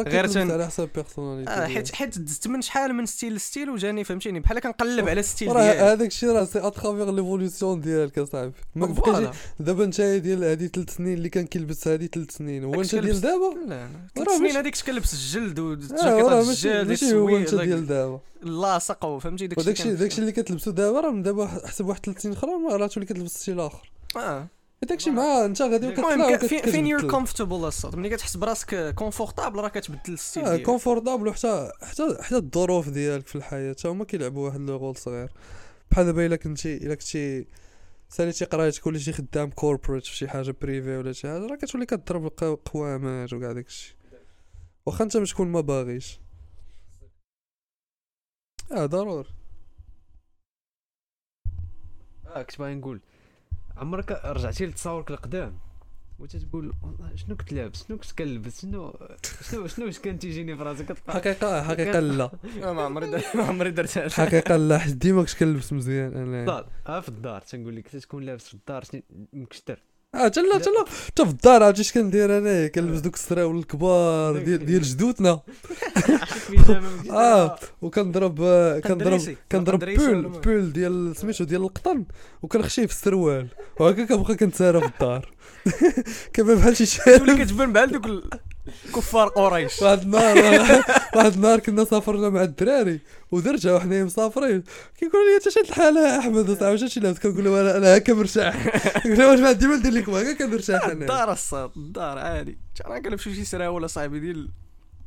[0.08, 4.04] غير تن- على حساب بيرسوناليتي آه حيت حيت دزت من شحال من ستيل لستيل وجاني
[4.04, 5.78] فهمتيني؟ بحال كنقلب على ستيل راه ديالي.
[5.80, 8.52] هذاك الشيء راه سي اترافيغ ليفولوسيون ديالك أصاحبي.
[8.74, 9.36] ما بقاش.
[9.60, 12.64] دابا انت ديال هذه ثلاث سنين اللي كان كيلبس هذه ثلاث سنين.
[12.64, 17.36] هو انت ديال دابا؟ لا ثلاث سنين هذيك كنلبس الجلد آه، ماشي الجلد ماشي هو
[17.36, 18.20] انت السويد ديال دابا.
[18.42, 22.50] اللاصق وفهمتي داكشي داكشي اللي كتلبسو دابا راه من دابا حسب واحد ثلاث سنين أخرى
[22.50, 24.46] ما راه تولي كتلبس شي الآخر آه.
[24.82, 27.10] داكشي مع انت غادي المهم فين يور وكتبدل.
[27.10, 32.36] confortable أصاط ملي كتحس براسك confortable راه كتبدل ال style آه confortable وحتى حتى حتى
[32.36, 35.32] الظروف ديالك في الحياة تا هما كيلعبوا واحد le rôle صغير.
[35.90, 37.46] بحال دابا إلا كنتي إلا كنتي
[38.08, 41.86] ساليتي قرايتك ولا شي خدام corporate في شي حاجة privé ولا شي حاجة راه كتولي
[41.86, 43.96] كضرب الق- قوامات وكاع داكشي.
[44.86, 46.20] واخا انت باش تكون ما باغيش.
[48.72, 49.28] آه ضروري.
[52.26, 53.00] آه كنت باغي نقول
[53.78, 55.58] عمرك رجعتي لتصاورك القدام؟
[56.18, 56.72] وتتقول
[57.14, 58.98] شنو كنت لابس؟ شنو كنت كنلبس شنو
[59.50, 62.30] شنو شنو واش كان تيجيني في راسك؟ حقيقة حقيقة لا.
[62.64, 64.08] آه، ما عمري ما عمري درت هذا.
[64.08, 66.64] حقيقة لا حيت ديما كنت كنلبس مزيان أنا.
[66.86, 68.84] آه في الدار تنقول لك تكون لابس في الدار؟
[69.32, 69.82] مكشتر.
[70.14, 74.66] آه تلا تلا حتى في الدار عرفتي اش كندير أنا؟ كنلبس دوك السراول الكبار ديال
[74.66, 75.40] ديال جدودنا.
[77.10, 79.36] آه وكنضرب آه، كنضرب.
[79.52, 82.04] كنضرب pull؟ pull ديال سميتو ديال القطن
[82.42, 83.48] وكنخشيه في السروال.
[83.80, 85.32] وهكا كنبقى كنتسارى في الدار.
[86.32, 87.42] كيبان بحال شي شارب.
[87.42, 88.22] كتبان بحال دوك
[88.86, 89.78] الكفار قريش.
[89.82, 90.36] واحد النهار
[91.16, 93.00] واحد النهار كنا سافرنا مع الدراري
[93.30, 94.62] ودرجة وحنا مسافرين.
[94.98, 98.12] كيقول لي أنت شاد الحال يا أحمد؟ أصاحبي واش هادشي لابس؟ كنقول له أنا هكا
[98.12, 98.68] مرتاح
[99.02, 102.58] كنقول له واش ما عندي ما ندير لكم هكا كنرتاح أنا الدار أصاط الدار عادي.
[102.86, 104.48] أنا كنمشيو شي سراوله صاحبي ديال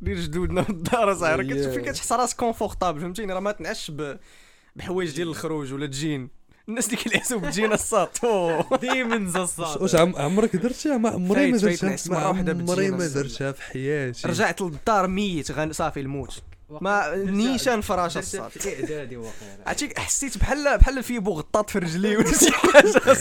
[0.01, 3.91] ديال جدودنا في الدار صاحبي راه كتشوف فين كتحس راسك confortable فهمتيني؟ راه ما تنعش
[4.75, 6.29] بحوايج ديال الخروج ولا تجين.
[6.69, 8.77] الناس اللي كيلعسوا الصاد أوه.
[8.81, 13.07] ديمنز واش عم عمرك درتيها ما عمري ما درتها ما عمري ما.
[13.07, 14.27] درتها في حياتي.
[14.27, 16.41] رجعت للدار ميت صافي الموت.
[16.81, 22.17] ما نيشان فراش الصاد في إعدادي واقيلا عرفتي حسيت بحال بحال الفيبو غطات في رجلي
[22.17, 23.17] ولا شي حاجة.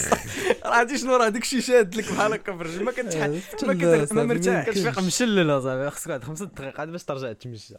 [0.64, 2.84] عرفتي شنو؟ راه داك الشيء شاد لك بحال هكا في رجلي.
[2.84, 4.66] ما كنت آه، ما مرتاح.
[4.70, 7.74] كتفيق مشلل اصاحبي خصك واحد خمسة دقائق عاد باش ترجع تمشى.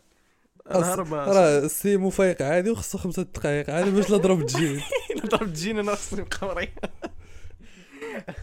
[1.13, 4.81] راه السيمو فايق عادي وخصو خمسة دقائق عادي باش لا ضرب تجي
[5.25, 6.69] ضرب تجينا أنا خصني نبقى مريح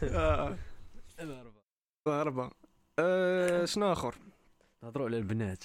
[0.03, 0.57] آه.
[2.09, 2.51] ضربة
[2.99, 4.14] آه، شنو آخر؟
[4.83, 5.64] نهضروا على البنات.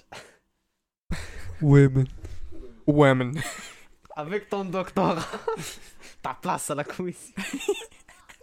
[1.61, 2.05] ويمن
[2.87, 3.41] وامن
[4.11, 5.19] افيك طون دكتور
[6.23, 7.33] تاع بلاصه لا كويسي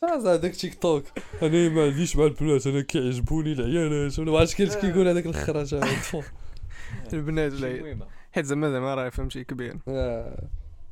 [0.05, 1.05] هذاك تيك توك
[1.43, 5.75] أنا ما عنديش مع البنات أنا كيعجبوني العيالات ولا ما عرفتش كيفاش كيقول هذاك الخراج
[5.75, 6.23] هذا.
[7.13, 7.97] البنات ولا
[8.33, 9.77] حيت زعما زعما راه فهمتي كبير.
[9.89, 10.49] آه،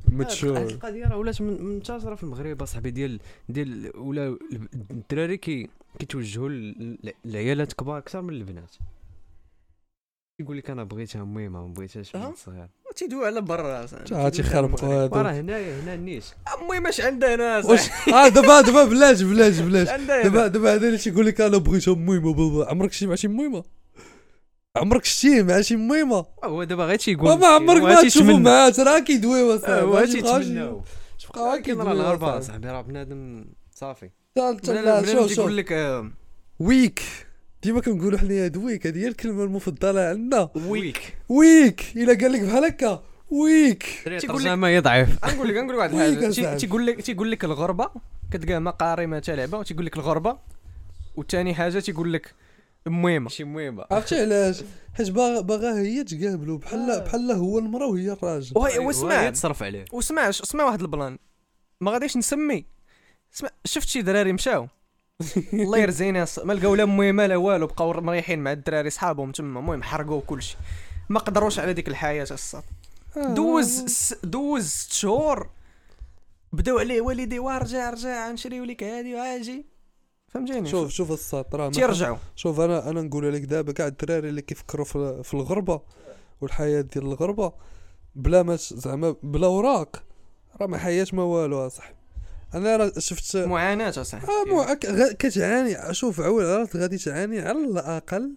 [0.09, 4.39] هاد متشور القضية راه ولات من- منتشرة في المغرب أصاحبي ديال ديال ولا
[4.91, 8.75] الدراري كي كيتوجهوا لل- للعيالات كبار أكثر من البنات.
[10.41, 12.17] يقول لك أنا بغيتها مهمة ما بغيتهاش.
[12.17, 16.25] من صغير تيدوي على برا عاد يخربقوا هادو وراه هنايا هنا النيش
[16.59, 19.89] المهم اش عندها ناس واش آه دابا دابا بلاش بلاش بلاش.
[19.89, 22.71] دابا دابا هذا اللي تيقول لك أنا بغيتها بابا.
[22.71, 23.65] عمرك شتي مع شي مهمة؟
[24.79, 27.39] عمرك شتي مع شي مهمة؟ هو دابا غير تيقول.
[27.39, 28.03] ما عمرك ما.
[28.03, 30.83] تشوفو معاه راه كيدويو آه، اصاحبي هو ما تيبقاوش- تيتمناو
[31.29, 32.45] تبقى ولكن راه كيدويو الهربه أصاحبي.
[32.47, 34.11] صاحبي راه بنادم صافي.
[34.37, 35.33] لا شوف شوف.
[35.35, 36.11] تيقول لك آه،
[36.61, 37.03] weak
[37.63, 40.51] ديما كنقولوا حنا هاد weak هذه هي الكلمة المفضلة عندنا.
[40.55, 43.83] ويك ويك إلا قال لك بحال هكا weak
[44.21, 46.57] تيقول لك- هي ضعيف نقول لك نقول لك واحد الحاجة.
[46.57, 47.91] تيقول لك تيقول لك الغربة
[48.33, 50.39] كتلقى مقارمه تاع لعبة وتيقول لك الغربة.
[51.17, 52.35] وثاني حاجة تيقول لك
[52.89, 54.63] المهمه ماشي مهمه عرفتي علاش؟
[54.95, 57.05] حيت باغا باغا هي تقابلوا بحال آه.
[57.05, 58.59] بحال هو المراه وهي الراجل.
[58.59, 59.31] وهي وهي واسمع.
[59.31, 59.85] تصرف عليه.
[59.93, 61.19] واسمع اسمع واحد البلان.
[61.81, 62.65] ما غاديش نسمي.
[63.35, 64.69] اسمع شفت شي دراري مشاو؟
[65.53, 69.61] الله يرزينا ما لقاو لا مهمه لا والو بقاو مريحين مع الدراري صحابهم تما.
[69.61, 70.57] المهم حرقوا كلشي.
[71.09, 72.63] ما قدروش على ديك الحياة الصاط.
[73.17, 73.35] آه.
[73.35, 75.51] دوز دوز ست شهور.
[76.53, 79.78] بداو عليه والدي وارجع رجع نشريو لك هادي وهاجي.
[80.29, 81.11] فهمتيني؟ شوف شوف
[81.67, 82.17] ما- تيرجعوا.
[82.37, 85.81] شوف أنا أنا نقول لك دابا كاع الدراري اللي كيفكروا في, في الغربة
[86.41, 87.53] والحياة ديال الغربة
[88.15, 90.03] بلا ما زعما بلا اوراق
[90.61, 91.95] راه ما حياه ما والو أصاحبي.
[92.55, 94.27] أنا راه شفت معاناة أصاحبي.
[94.33, 94.45] آه
[94.87, 95.95] غ- كتعاني.
[95.95, 98.33] شوف عول راه غادي تعاني على الأقل.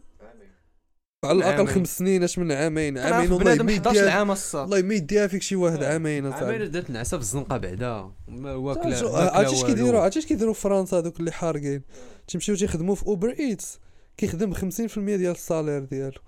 [1.26, 1.68] على الأقل عامين.
[1.68, 4.88] خمس سنين اش من عامين عامين عامين والله بنادم ما 11 يديها عام الصاد والله
[4.88, 8.12] ما يديها فيك شي واحد عامين اصاحبي دات ناعسة في الزنقه بعدا.
[8.28, 9.66] ما واكلة عرفتي اش.
[9.66, 11.82] كيديروا عرفتي اش كيديروا في فرنسا هذوك اللي حارقين؟
[12.28, 13.80] تيمشيو تيخدموا في Uber Eats
[14.18, 14.60] كيخدم 50%
[14.98, 16.22] ديال ال salaire ديالو.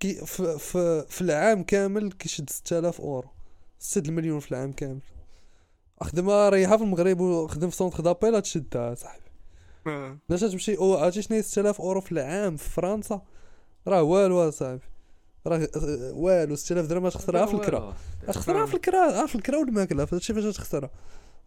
[0.00, 3.28] كي في, في, في العام كامل كيشد 6000 أورو.
[3.78, 5.00] 6 المليون في العام كامل.
[6.00, 9.22] خدمة ريحة في المغرب وخدم في centre d'appel تشدها صاحبي.
[10.30, 13.22] علاش تمشي أو عرفتي شنو هي 6000 أورو في العام في فرنسا؟
[13.88, 14.80] راه والو اصاحبي.
[15.46, 15.68] راه
[16.12, 17.94] والو 6000 درهم تخسرها في الكرا.
[18.26, 19.26] تخسرها في الكرا.
[19.26, 20.90] في الكرا والماكله فهادشي فاش تخسرها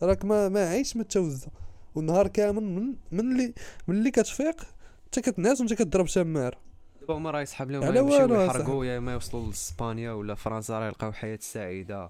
[0.04, 1.48] راك ما ما عايش متوزع
[1.95, 3.54] والنهار كامل من من اللي
[3.88, 4.62] من اللي كتفيق
[5.06, 6.58] انت كتنعس وانت كضرب شمار.
[7.02, 10.80] دابا هما راه يسحب لهم على يمشيو والو يحرقوا يا ما يوصلوا لإسبانيا ولا فرنسا
[10.80, 12.10] راه يلقاو حياة سعيدة.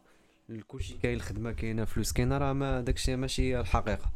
[0.68, 4.12] كلشي كاين الخدمة كاينة فلوس كاينة راه ما داكشي ماشي الحقيقة.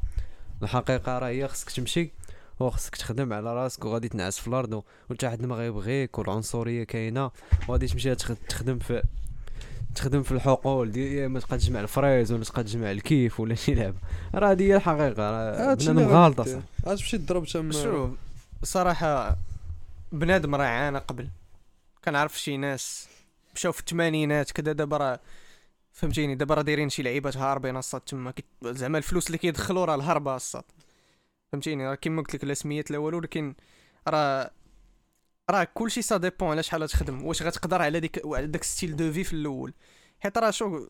[0.64, 2.12] الحقيقة راه هي خصك تمشي
[2.60, 7.32] وخصك تخدم على راسك وغادي تنعس في الأرض و- وتا حد ما غيبغيك والعنصرية كاينة.
[7.68, 9.04] وغادي تمشي تخ- تخدم في
[9.96, 13.74] تخدم في الحقول دي يا اما تبقى تجمع الفريز ولا تبقى تجمع الكيف ولا شي
[13.74, 13.98] لعبة.
[14.36, 16.58] راه هذه هي الحقيقة راه هادشي بنادم غالطه غادي صح.
[16.58, 16.92] دير.
[16.94, 18.10] غتمشي تضرب شمار شوف
[18.64, 19.38] صراحة
[20.12, 21.28] بنادم راه عانى قبل.
[22.06, 23.08] كنعرف شي ناس
[23.56, 25.20] مشاو في الثمانينات كذا دابا راه
[25.94, 28.34] فهمتيني دابا راه دايرين شي لعيبات هاربين الصاد تما.
[28.64, 30.64] زعما الفلوس اللي كيدخلوا راه الهربة الصاد.
[31.52, 33.56] فهمتيني؟ راه كيما قلت لك لا سميات لا والو ولكن
[34.08, 34.52] راه
[35.52, 39.12] راه كلشي ça dépend على شحال تخدم واش غتقدر على ديك على داك style de
[39.12, 39.74] vie في الأول.
[40.20, 40.88] حيت راه شو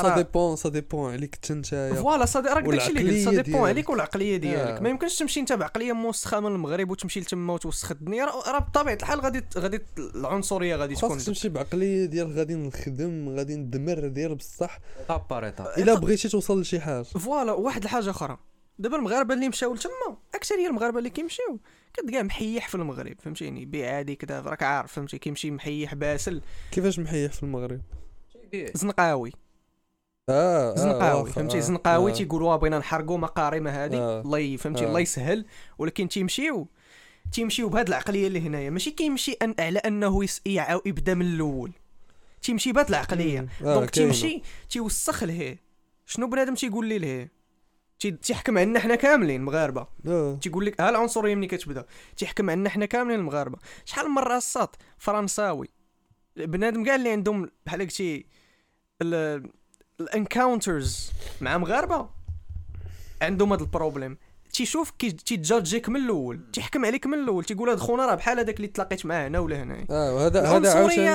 [0.00, 3.68] ça dépend ça dépend عليك حتى نتايا voilà صدي راك داكشي اللي قلت ça dépend
[3.68, 3.90] عليك.
[3.90, 4.82] والعقلية ديالك.
[4.82, 8.24] ما يمكنش تمشي انت بعقلية موسخة من المغرب وتمشي لتما وتوسخ الدنيا.
[8.24, 13.56] راه بطبيعة الحال غادي غادي العنصرية غادي تكون خاصك تمشي بعقلية ديال غادي نخدم غادي
[13.56, 14.78] ندمر ديال بصح.
[15.10, 17.02] étape إلا بغيتي توصل لشي حاجة.
[17.02, 18.38] voilà واحد الحاجة أخرى.
[18.78, 21.60] دابا المغاربة اللي مشاو لتما أكثرية المغاربة اللي كيمشيو.
[21.94, 26.42] كتلقاه محيح في المغرب فهمتيني؟ بيع عادي كذا راك عارف فهمتي؟ كيمشي محيح باسل.
[26.70, 27.80] كيفاش محيح في المغرب؟
[28.74, 29.32] زنقاوي.
[30.28, 32.14] آه زنقاوي واخا، فهمتي؟ آه، زنقاوي آه.
[32.14, 34.20] تيقولوا بغينا نحرقوا مقارمه هذه آه.
[34.20, 34.88] الله فهمتي؟ آه.
[34.88, 35.44] الله يسهل.
[35.78, 36.68] ولكن تيمشيو
[37.32, 38.70] تيمشيو بهاد العقلية اللي هنايا.
[38.70, 40.26] ماشي كيمشي أن على أنه
[40.86, 41.72] يبدأ من الأول.
[42.42, 43.40] تيمشي بهاد العقلية.
[43.40, 43.90] آه، donc.
[43.90, 45.60] تيمشي تيوسخ لهيه.
[46.06, 47.37] شنو بنادم تيقول لي لهيه؟
[47.98, 51.84] تيحكم عنا حنا كاملين مغاربه آه تيقول لك ها العنصريه ملي كتبدأ.
[52.16, 55.68] تيحكم عنا حنا كاملين المغاربه شحال من مرة الساط فرنساوي
[56.36, 58.26] بنادم كاع اللي عندهم بحال قلتي
[60.00, 61.10] ال encounters
[61.40, 62.08] مع مغاربة؟
[63.22, 64.18] عندهم هذا ال problème
[64.58, 68.14] تيشوف كي تي judge يك من الأول تيحكم عليك من الأول تيقول هاد خونا راه
[68.14, 71.08] بحال هذاك اللي تلاقيت معاه هنا ولا هنا آه وهذا هذا عاوتاني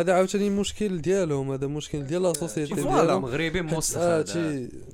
[0.00, 2.74] هذا عاوتاني مشكل ديالهم هذا مشكل ديال la société.
[2.74, 3.22] ديالهم.
[3.22, 4.24] مغربي موسخ آه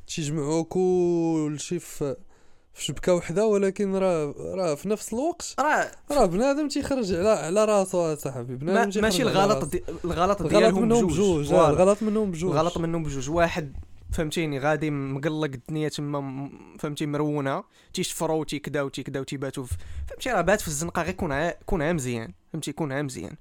[0.07, 2.17] تيجمعوا كلشي في
[2.75, 7.65] في شبكة وحدة ولكن راه راه في نفس الوقت راه راه بنادم تيخرج على على
[7.65, 8.57] راسو صاحبي.
[8.57, 9.65] بنادم ماشي الغلط.
[9.65, 11.53] دي الغلط ديالهم منهم بجوج.
[11.53, 11.71] آه،.
[11.71, 12.53] الغلط منهم بجوج.
[12.53, 13.31] الغلط منهم بجوج.
[13.31, 13.77] واحد
[14.13, 17.65] فهمتيني غادي مقلق الدنيا تما فهمتي مرونة
[17.95, 19.77] تيشفرو تيكداو تيكداو تيباتو في-
[20.09, 21.51] فهمتي راه بات في الزنقة غير كون عا...
[21.67, 23.37] كون عا مزيان فهمتي كون عا مزيان.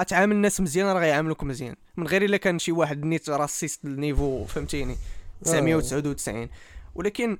[0.00, 1.76] غتعامل الناس مزيان راه غيعاملوك مزيان.
[1.96, 4.96] من غير إلا كان شي واحد نيت raciste ال niveau فهمتيني
[5.42, 6.48] 999
[6.94, 7.38] ولكن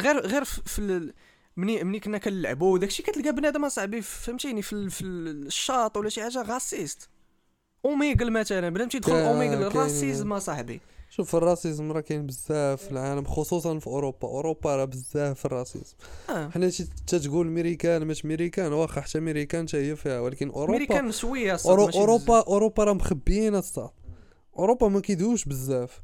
[0.00, 1.14] غير غير في, ال...
[1.56, 4.90] مني مني كنا كنلعبوا داكشي كتلقى بنادم أصاحبي فهمتيني في, ال...
[4.90, 7.08] في الشاط ولا شي حاجة raciste
[7.84, 10.80] Omegle مثلا بنادم تيدخل كا- Omegle ال racisme أصاحبي.
[11.16, 14.28] شوف ال racisme راه كاين بزاف في العالم خصوصا في أوروبا.
[14.28, 15.94] أوروبا راه بزاف في ال racisme.
[16.30, 16.48] آه.
[16.48, 21.12] حنا تي- تتقول ميريكان مش ميريكان واخا حتى ميريكان حتى هي فيها ولكن اوروبا أمريكان
[21.12, 23.90] شوية صاط أورو اوروبا أوروبا راه مخبيين الصاط.
[24.58, 26.02] أوروبا ما كيدوش بزاف.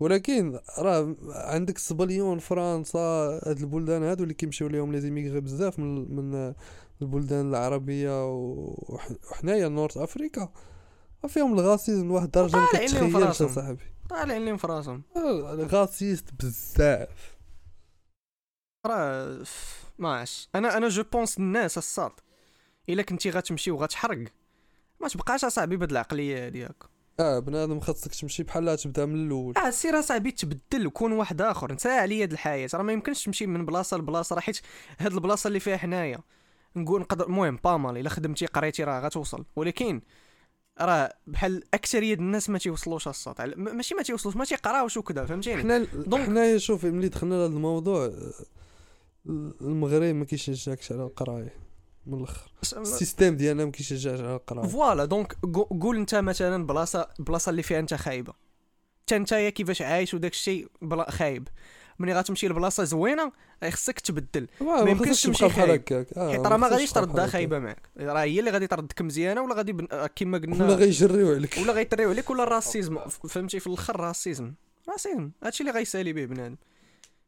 [0.00, 2.98] ولكن راه عندك إسبانيا فرنسا
[3.46, 6.54] هاد البلدان هادو اللي كيمشيو ليهم les immigrés بزاف من من
[7.02, 10.48] البلدان العربية وح- وحنايا North Africa.
[11.28, 13.76] فيهم ال racisme لواحد الدرجة ما كتخيلش فراسهم.
[14.08, 15.02] طالعين لهم في راسهم
[15.72, 17.38] raciste بزاف.
[18.86, 19.44] راه
[19.98, 22.12] ما عرفتش أنا أنا je pense الناس الصاط.
[22.88, 24.24] إلا كنتي غتمشي وغتحرق.
[25.00, 26.84] ما تبقاش أصاحبي بهاد العقلية ديالك
[27.20, 29.58] آه بنادم خاصك تمشي بحال تبدا من الأول.
[29.58, 31.72] آه سير أصاحبي تبدل وكون واحد آخر.
[31.72, 32.68] نسى عليا هاد الحياة.
[32.74, 34.60] راه ما يمكنش تمشي من بلاصة لبلاصة راه حيت
[34.98, 36.18] هاد البلاصة اللي فيها حنايا.
[36.76, 39.44] نقول نقدر المهم pas mal إلا خدمتي قريتي راه غتوصل.
[39.56, 40.00] ولكن
[40.80, 45.78] راه بحال اكثريه الناس ما تيوصلوش الصوت ماشي ما تيوصلوش ما تيقراوش وكذا فهمتيني؟ حنا
[45.94, 48.12] donc- حنايا شوف ملي دخلنا لهذا الموضوع
[49.60, 51.54] المغرب ما كيشجعكش على القرايه
[52.06, 52.50] من الآخر.
[52.76, 54.68] ال système ديالنا ما كيشجعش على القرايه.
[54.68, 58.32] voilà donc قو- قول انت مثلا بلاصه بلاصة اللي فيها انت خايبة.
[59.02, 61.48] حتى نتايا كيفاش عايش وداك الشيء بلا خايب.
[61.98, 63.32] ملي غتمشي لبلاصة زوينة
[63.70, 64.48] خصك تبدل.
[64.60, 65.70] ما يمكنش تمشي خايب.
[65.70, 66.12] هكاك.
[66.12, 67.82] آه، حيت راه ما غاديش تردها خايبه معاك.
[67.98, 69.86] راه هي اللي غادي تردك مزيانة ولا غادي بن...
[70.16, 70.38] كما.
[70.38, 72.98] قلنا ولا غيجريو عليك ولا غيطريو عليك ولا ال racisme.
[73.08, 74.52] فهمتي؟ في الأخر racisme.
[74.88, 75.30] racisme.
[75.44, 76.56] هادشي اللي غيسالي به بنادم.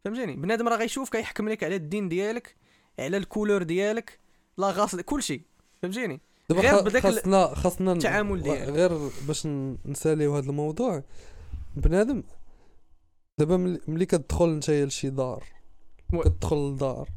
[0.05, 2.57] فهمتيني؟ بنادم راه غيشوف كيحكم لك على الدين ديالك
[2.99, 4.19] على ال couleur ديالك
[4.59, 5.43] la race كلشي.
[5.83, 8.69] فهمتيني؟ دابا بداك خاصنا خاصنا التعامل ديالك.
[8.69, 9.47] غير باش
[9.87, 11.03] نساليو هذا الموضوع
[11.77, 12.23] بنادم
[13.41, 15.45] دابا ملي- كتدخل نتايا لشي دار
[16.13, 17.09] كتدخل لدار.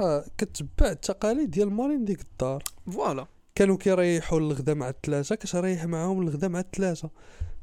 [0.00, 2.62] راه كتبع التقاليد ديال مالين ديك الدار.
[2.92, 3.26] فوالا.
[3.54, 7.10] كانوا كيريحوا الغدا مع الثلاثة كتريح معاهم الغدا مع الثلاثة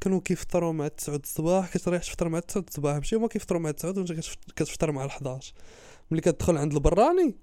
[0.02, 2.96] كانوا كيفطروا مع التسعود الصباح كتريح تفطر مع التسعود الصباح.
[2.96, 5.54] ماشي هما كيفطروا مع التسعود وانت كتف- كتفطر مع الحداش.
[6.12, 7.36] ملي كتدخل عند البراني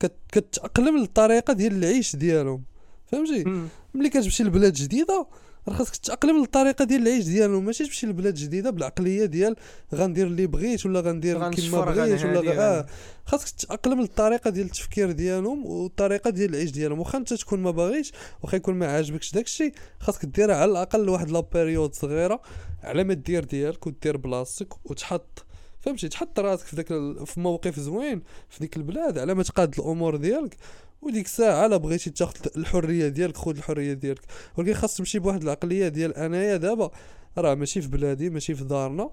[0.00, 0.12] كت...
[0.32, 2.62] كتأقلم للطريقة ديال العيش ديالهم.
[3.06, 3.68] فهمتي.
[3.94, 5.26] ملي كتمشي لبلاد جديدة
[5.68, 7.64] راه خاصك تأقلم للطريقة ديال العيش ديالهم.
[7.64, 9.56] ماشي تمشي لبلاد جديدة بالعقلية ديال
[9.94, 12.78] غندير اللي بغيت ولا غندير كيما بغيت ولا.
[12.78, 12.86] آه.
[13.26, 16.98] خاصك تأقلم للطريقة ديال التفكير ديالهم والطريقة ديال العيش ديالهم.
[16.98, 21.30] واخا انت تكون ما باغيش واخا يكون ما عاجبكش داكشي خاصك ديرها على الأقل لواحد
[21.30, 22.40] la période صغيرة
[22.82, 25.44] على ما دير ديالك ودير بلاصتك وتحط
[25.80, 26.86] فهمتي؟ تحط راسك في داك
[27.24, 30.56] في موقف زوين في ديك البلاد على ما تقاد الأمور ديالك.
[31.02, 34.22] وديك الساعة لا بغيتي تاخذ الحرية ديالك خذ الحرية ديالك.
[34.56, 36.90] ولكن خاص تمشي بواحد العقلية ديال أنايا دابا
[37.38, 39.10] راه ماشي في بلادي ماشي في دارنا.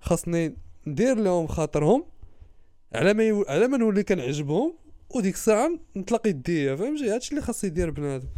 [0.00, 2.04] خاصني ندير لهم خاطرهم
[2.94, 3.44] على ما يو...
[3.48, 4.74] على ما نولي كنعجبهم
[5.10, 8.28] وديك الساعة نطلق يديا فهمتي؟ هادشي اللي خاص يدير بنادم.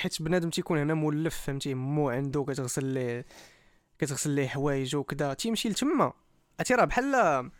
[0.00, 3.26] حيت بنادم تيكون هنا مولف فهمتي؟ مو عنده كتغسل ليه
[3.98, 6.12] كتغسل ليه حوايج وكذا تيمشي لتما.
[6.58, 7.50] عرفتي راه بحال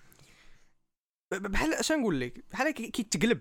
[1.38, 3.38] بحال اش نقول لك؟ بحال كي- كيتقلب.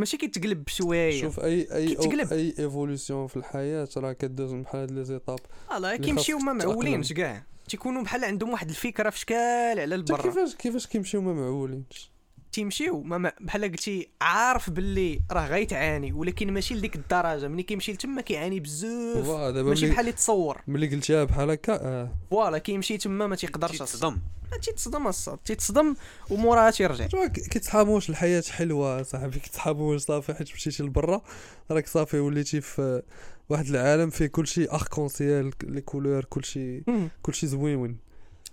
[0.00, 2.32] ماشي كيتقلب بشويه شوف اي اي كيتقلب.
[2.32, 5.38] أي évolution في الحياة راه كدوز بحال هاد les étapes.
[5.70, 6.52] لا اللي كيمشيو ما.
[6.52, 7.42] معولينش كاع.
[7.68, 12.10] تيكونوا بحال عندهم واحد الفكرة في شكال على البرا كيفاش كيفاش كيمشيو ما معولينش؟
[12.52, 17.92] تيمشيو ما ما- بحال قلتي عارف باللي راه غيتعاني ولكن ماشي لديك الدرجه ملي كيمشي
[17.92, 19.28] لتما كيعاني بزاف.
[19.56, 20.60] ماشي بحال اللي تصور.
[20.66, 22.10] ملي قلتيها بحال هكا آه.
[22.30, 23.78] voilà كيمشي تما ما تيقدرش.
[23.78, 24.18] تصدم
[24.52, 25.94] ما تيتصدم الصاد تيتصدم
[26.30, 27.06] وموراها تيرجع.
[27.26, 29.38] كيتحاموش الحياة حلوة صاحبي.
[29.38, 31.22] كيتحاموش صافي حيت مشيتي لبرا.
[31.70, 33.02] راك صافي وليتي في
[33.48, 36.82] واحد العالم فيه كلشي اركونسيال لي كولور كلشي.
[37.22, 37.96] كلشي زويون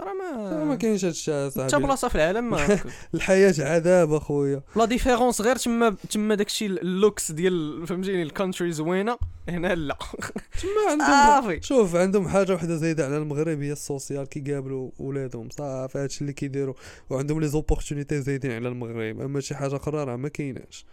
[0.01, 1.85] راه ما ما كاينش هادشي حتى صاحبي.
[1.85, 2.79] بلاصة في العالم ما
[3.15, 4.61] الحياة عذاب أخويا.
[4.75, 9.17] لا ديفيرونس غير تما تما داكشي اللوكس ديال فهمتيني الكونتري زوينه
[9.49, 9.97] هنا لا.
[10.61, 11.07] تما عندهم
[11.41, 15.49] صافي شوف عندهم حاجة وحدة زايدة على المغرب هي السوسيال كيقابلوا ولادهم.
[15.49, 16.73] صافي هادشي اللي كيديروا.
[17.09, 19.21] وعندهم les opportunités زايدين على المغرب.
[19.21, 20.85] أما شي حاجة أخرى راه ما كايناش.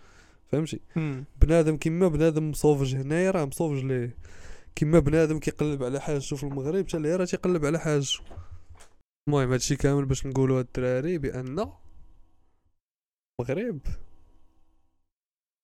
[0.53, 0.81] فهمتي.
[1.43, 4.17] بنادم كيما بنادم مسوفج هنايا راه مسوفج ليه.
[4.77, 8.21] كيما بنادم كيقلب على حاجته في المغرب حتى اللي راه تيقلب على حاجته
[9.29, 11.47] المهم هادشي كامل باش نقولوا الدراري بأن
[13.41, 13.81] المغرب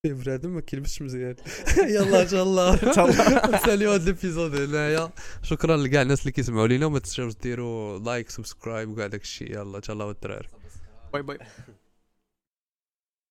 [0.02, 1.36] فيه بنادم ما كيلبسش مزيان.
[1.94, 2.74] يلا إن شاء الله.
[3.54, 5.10] نساليو هاد ال épisode هنايا.
[5.42, 6.86] شكرا لكاع الناس اللي كيسمعوا لينا.
[6.86, 9.44] وما تنساوش ديروا like subscribe وكاع داكشي.
[9.44, 10.48] يلا إن شاء الله والدراري.
[11.12, 11.38] باي باي.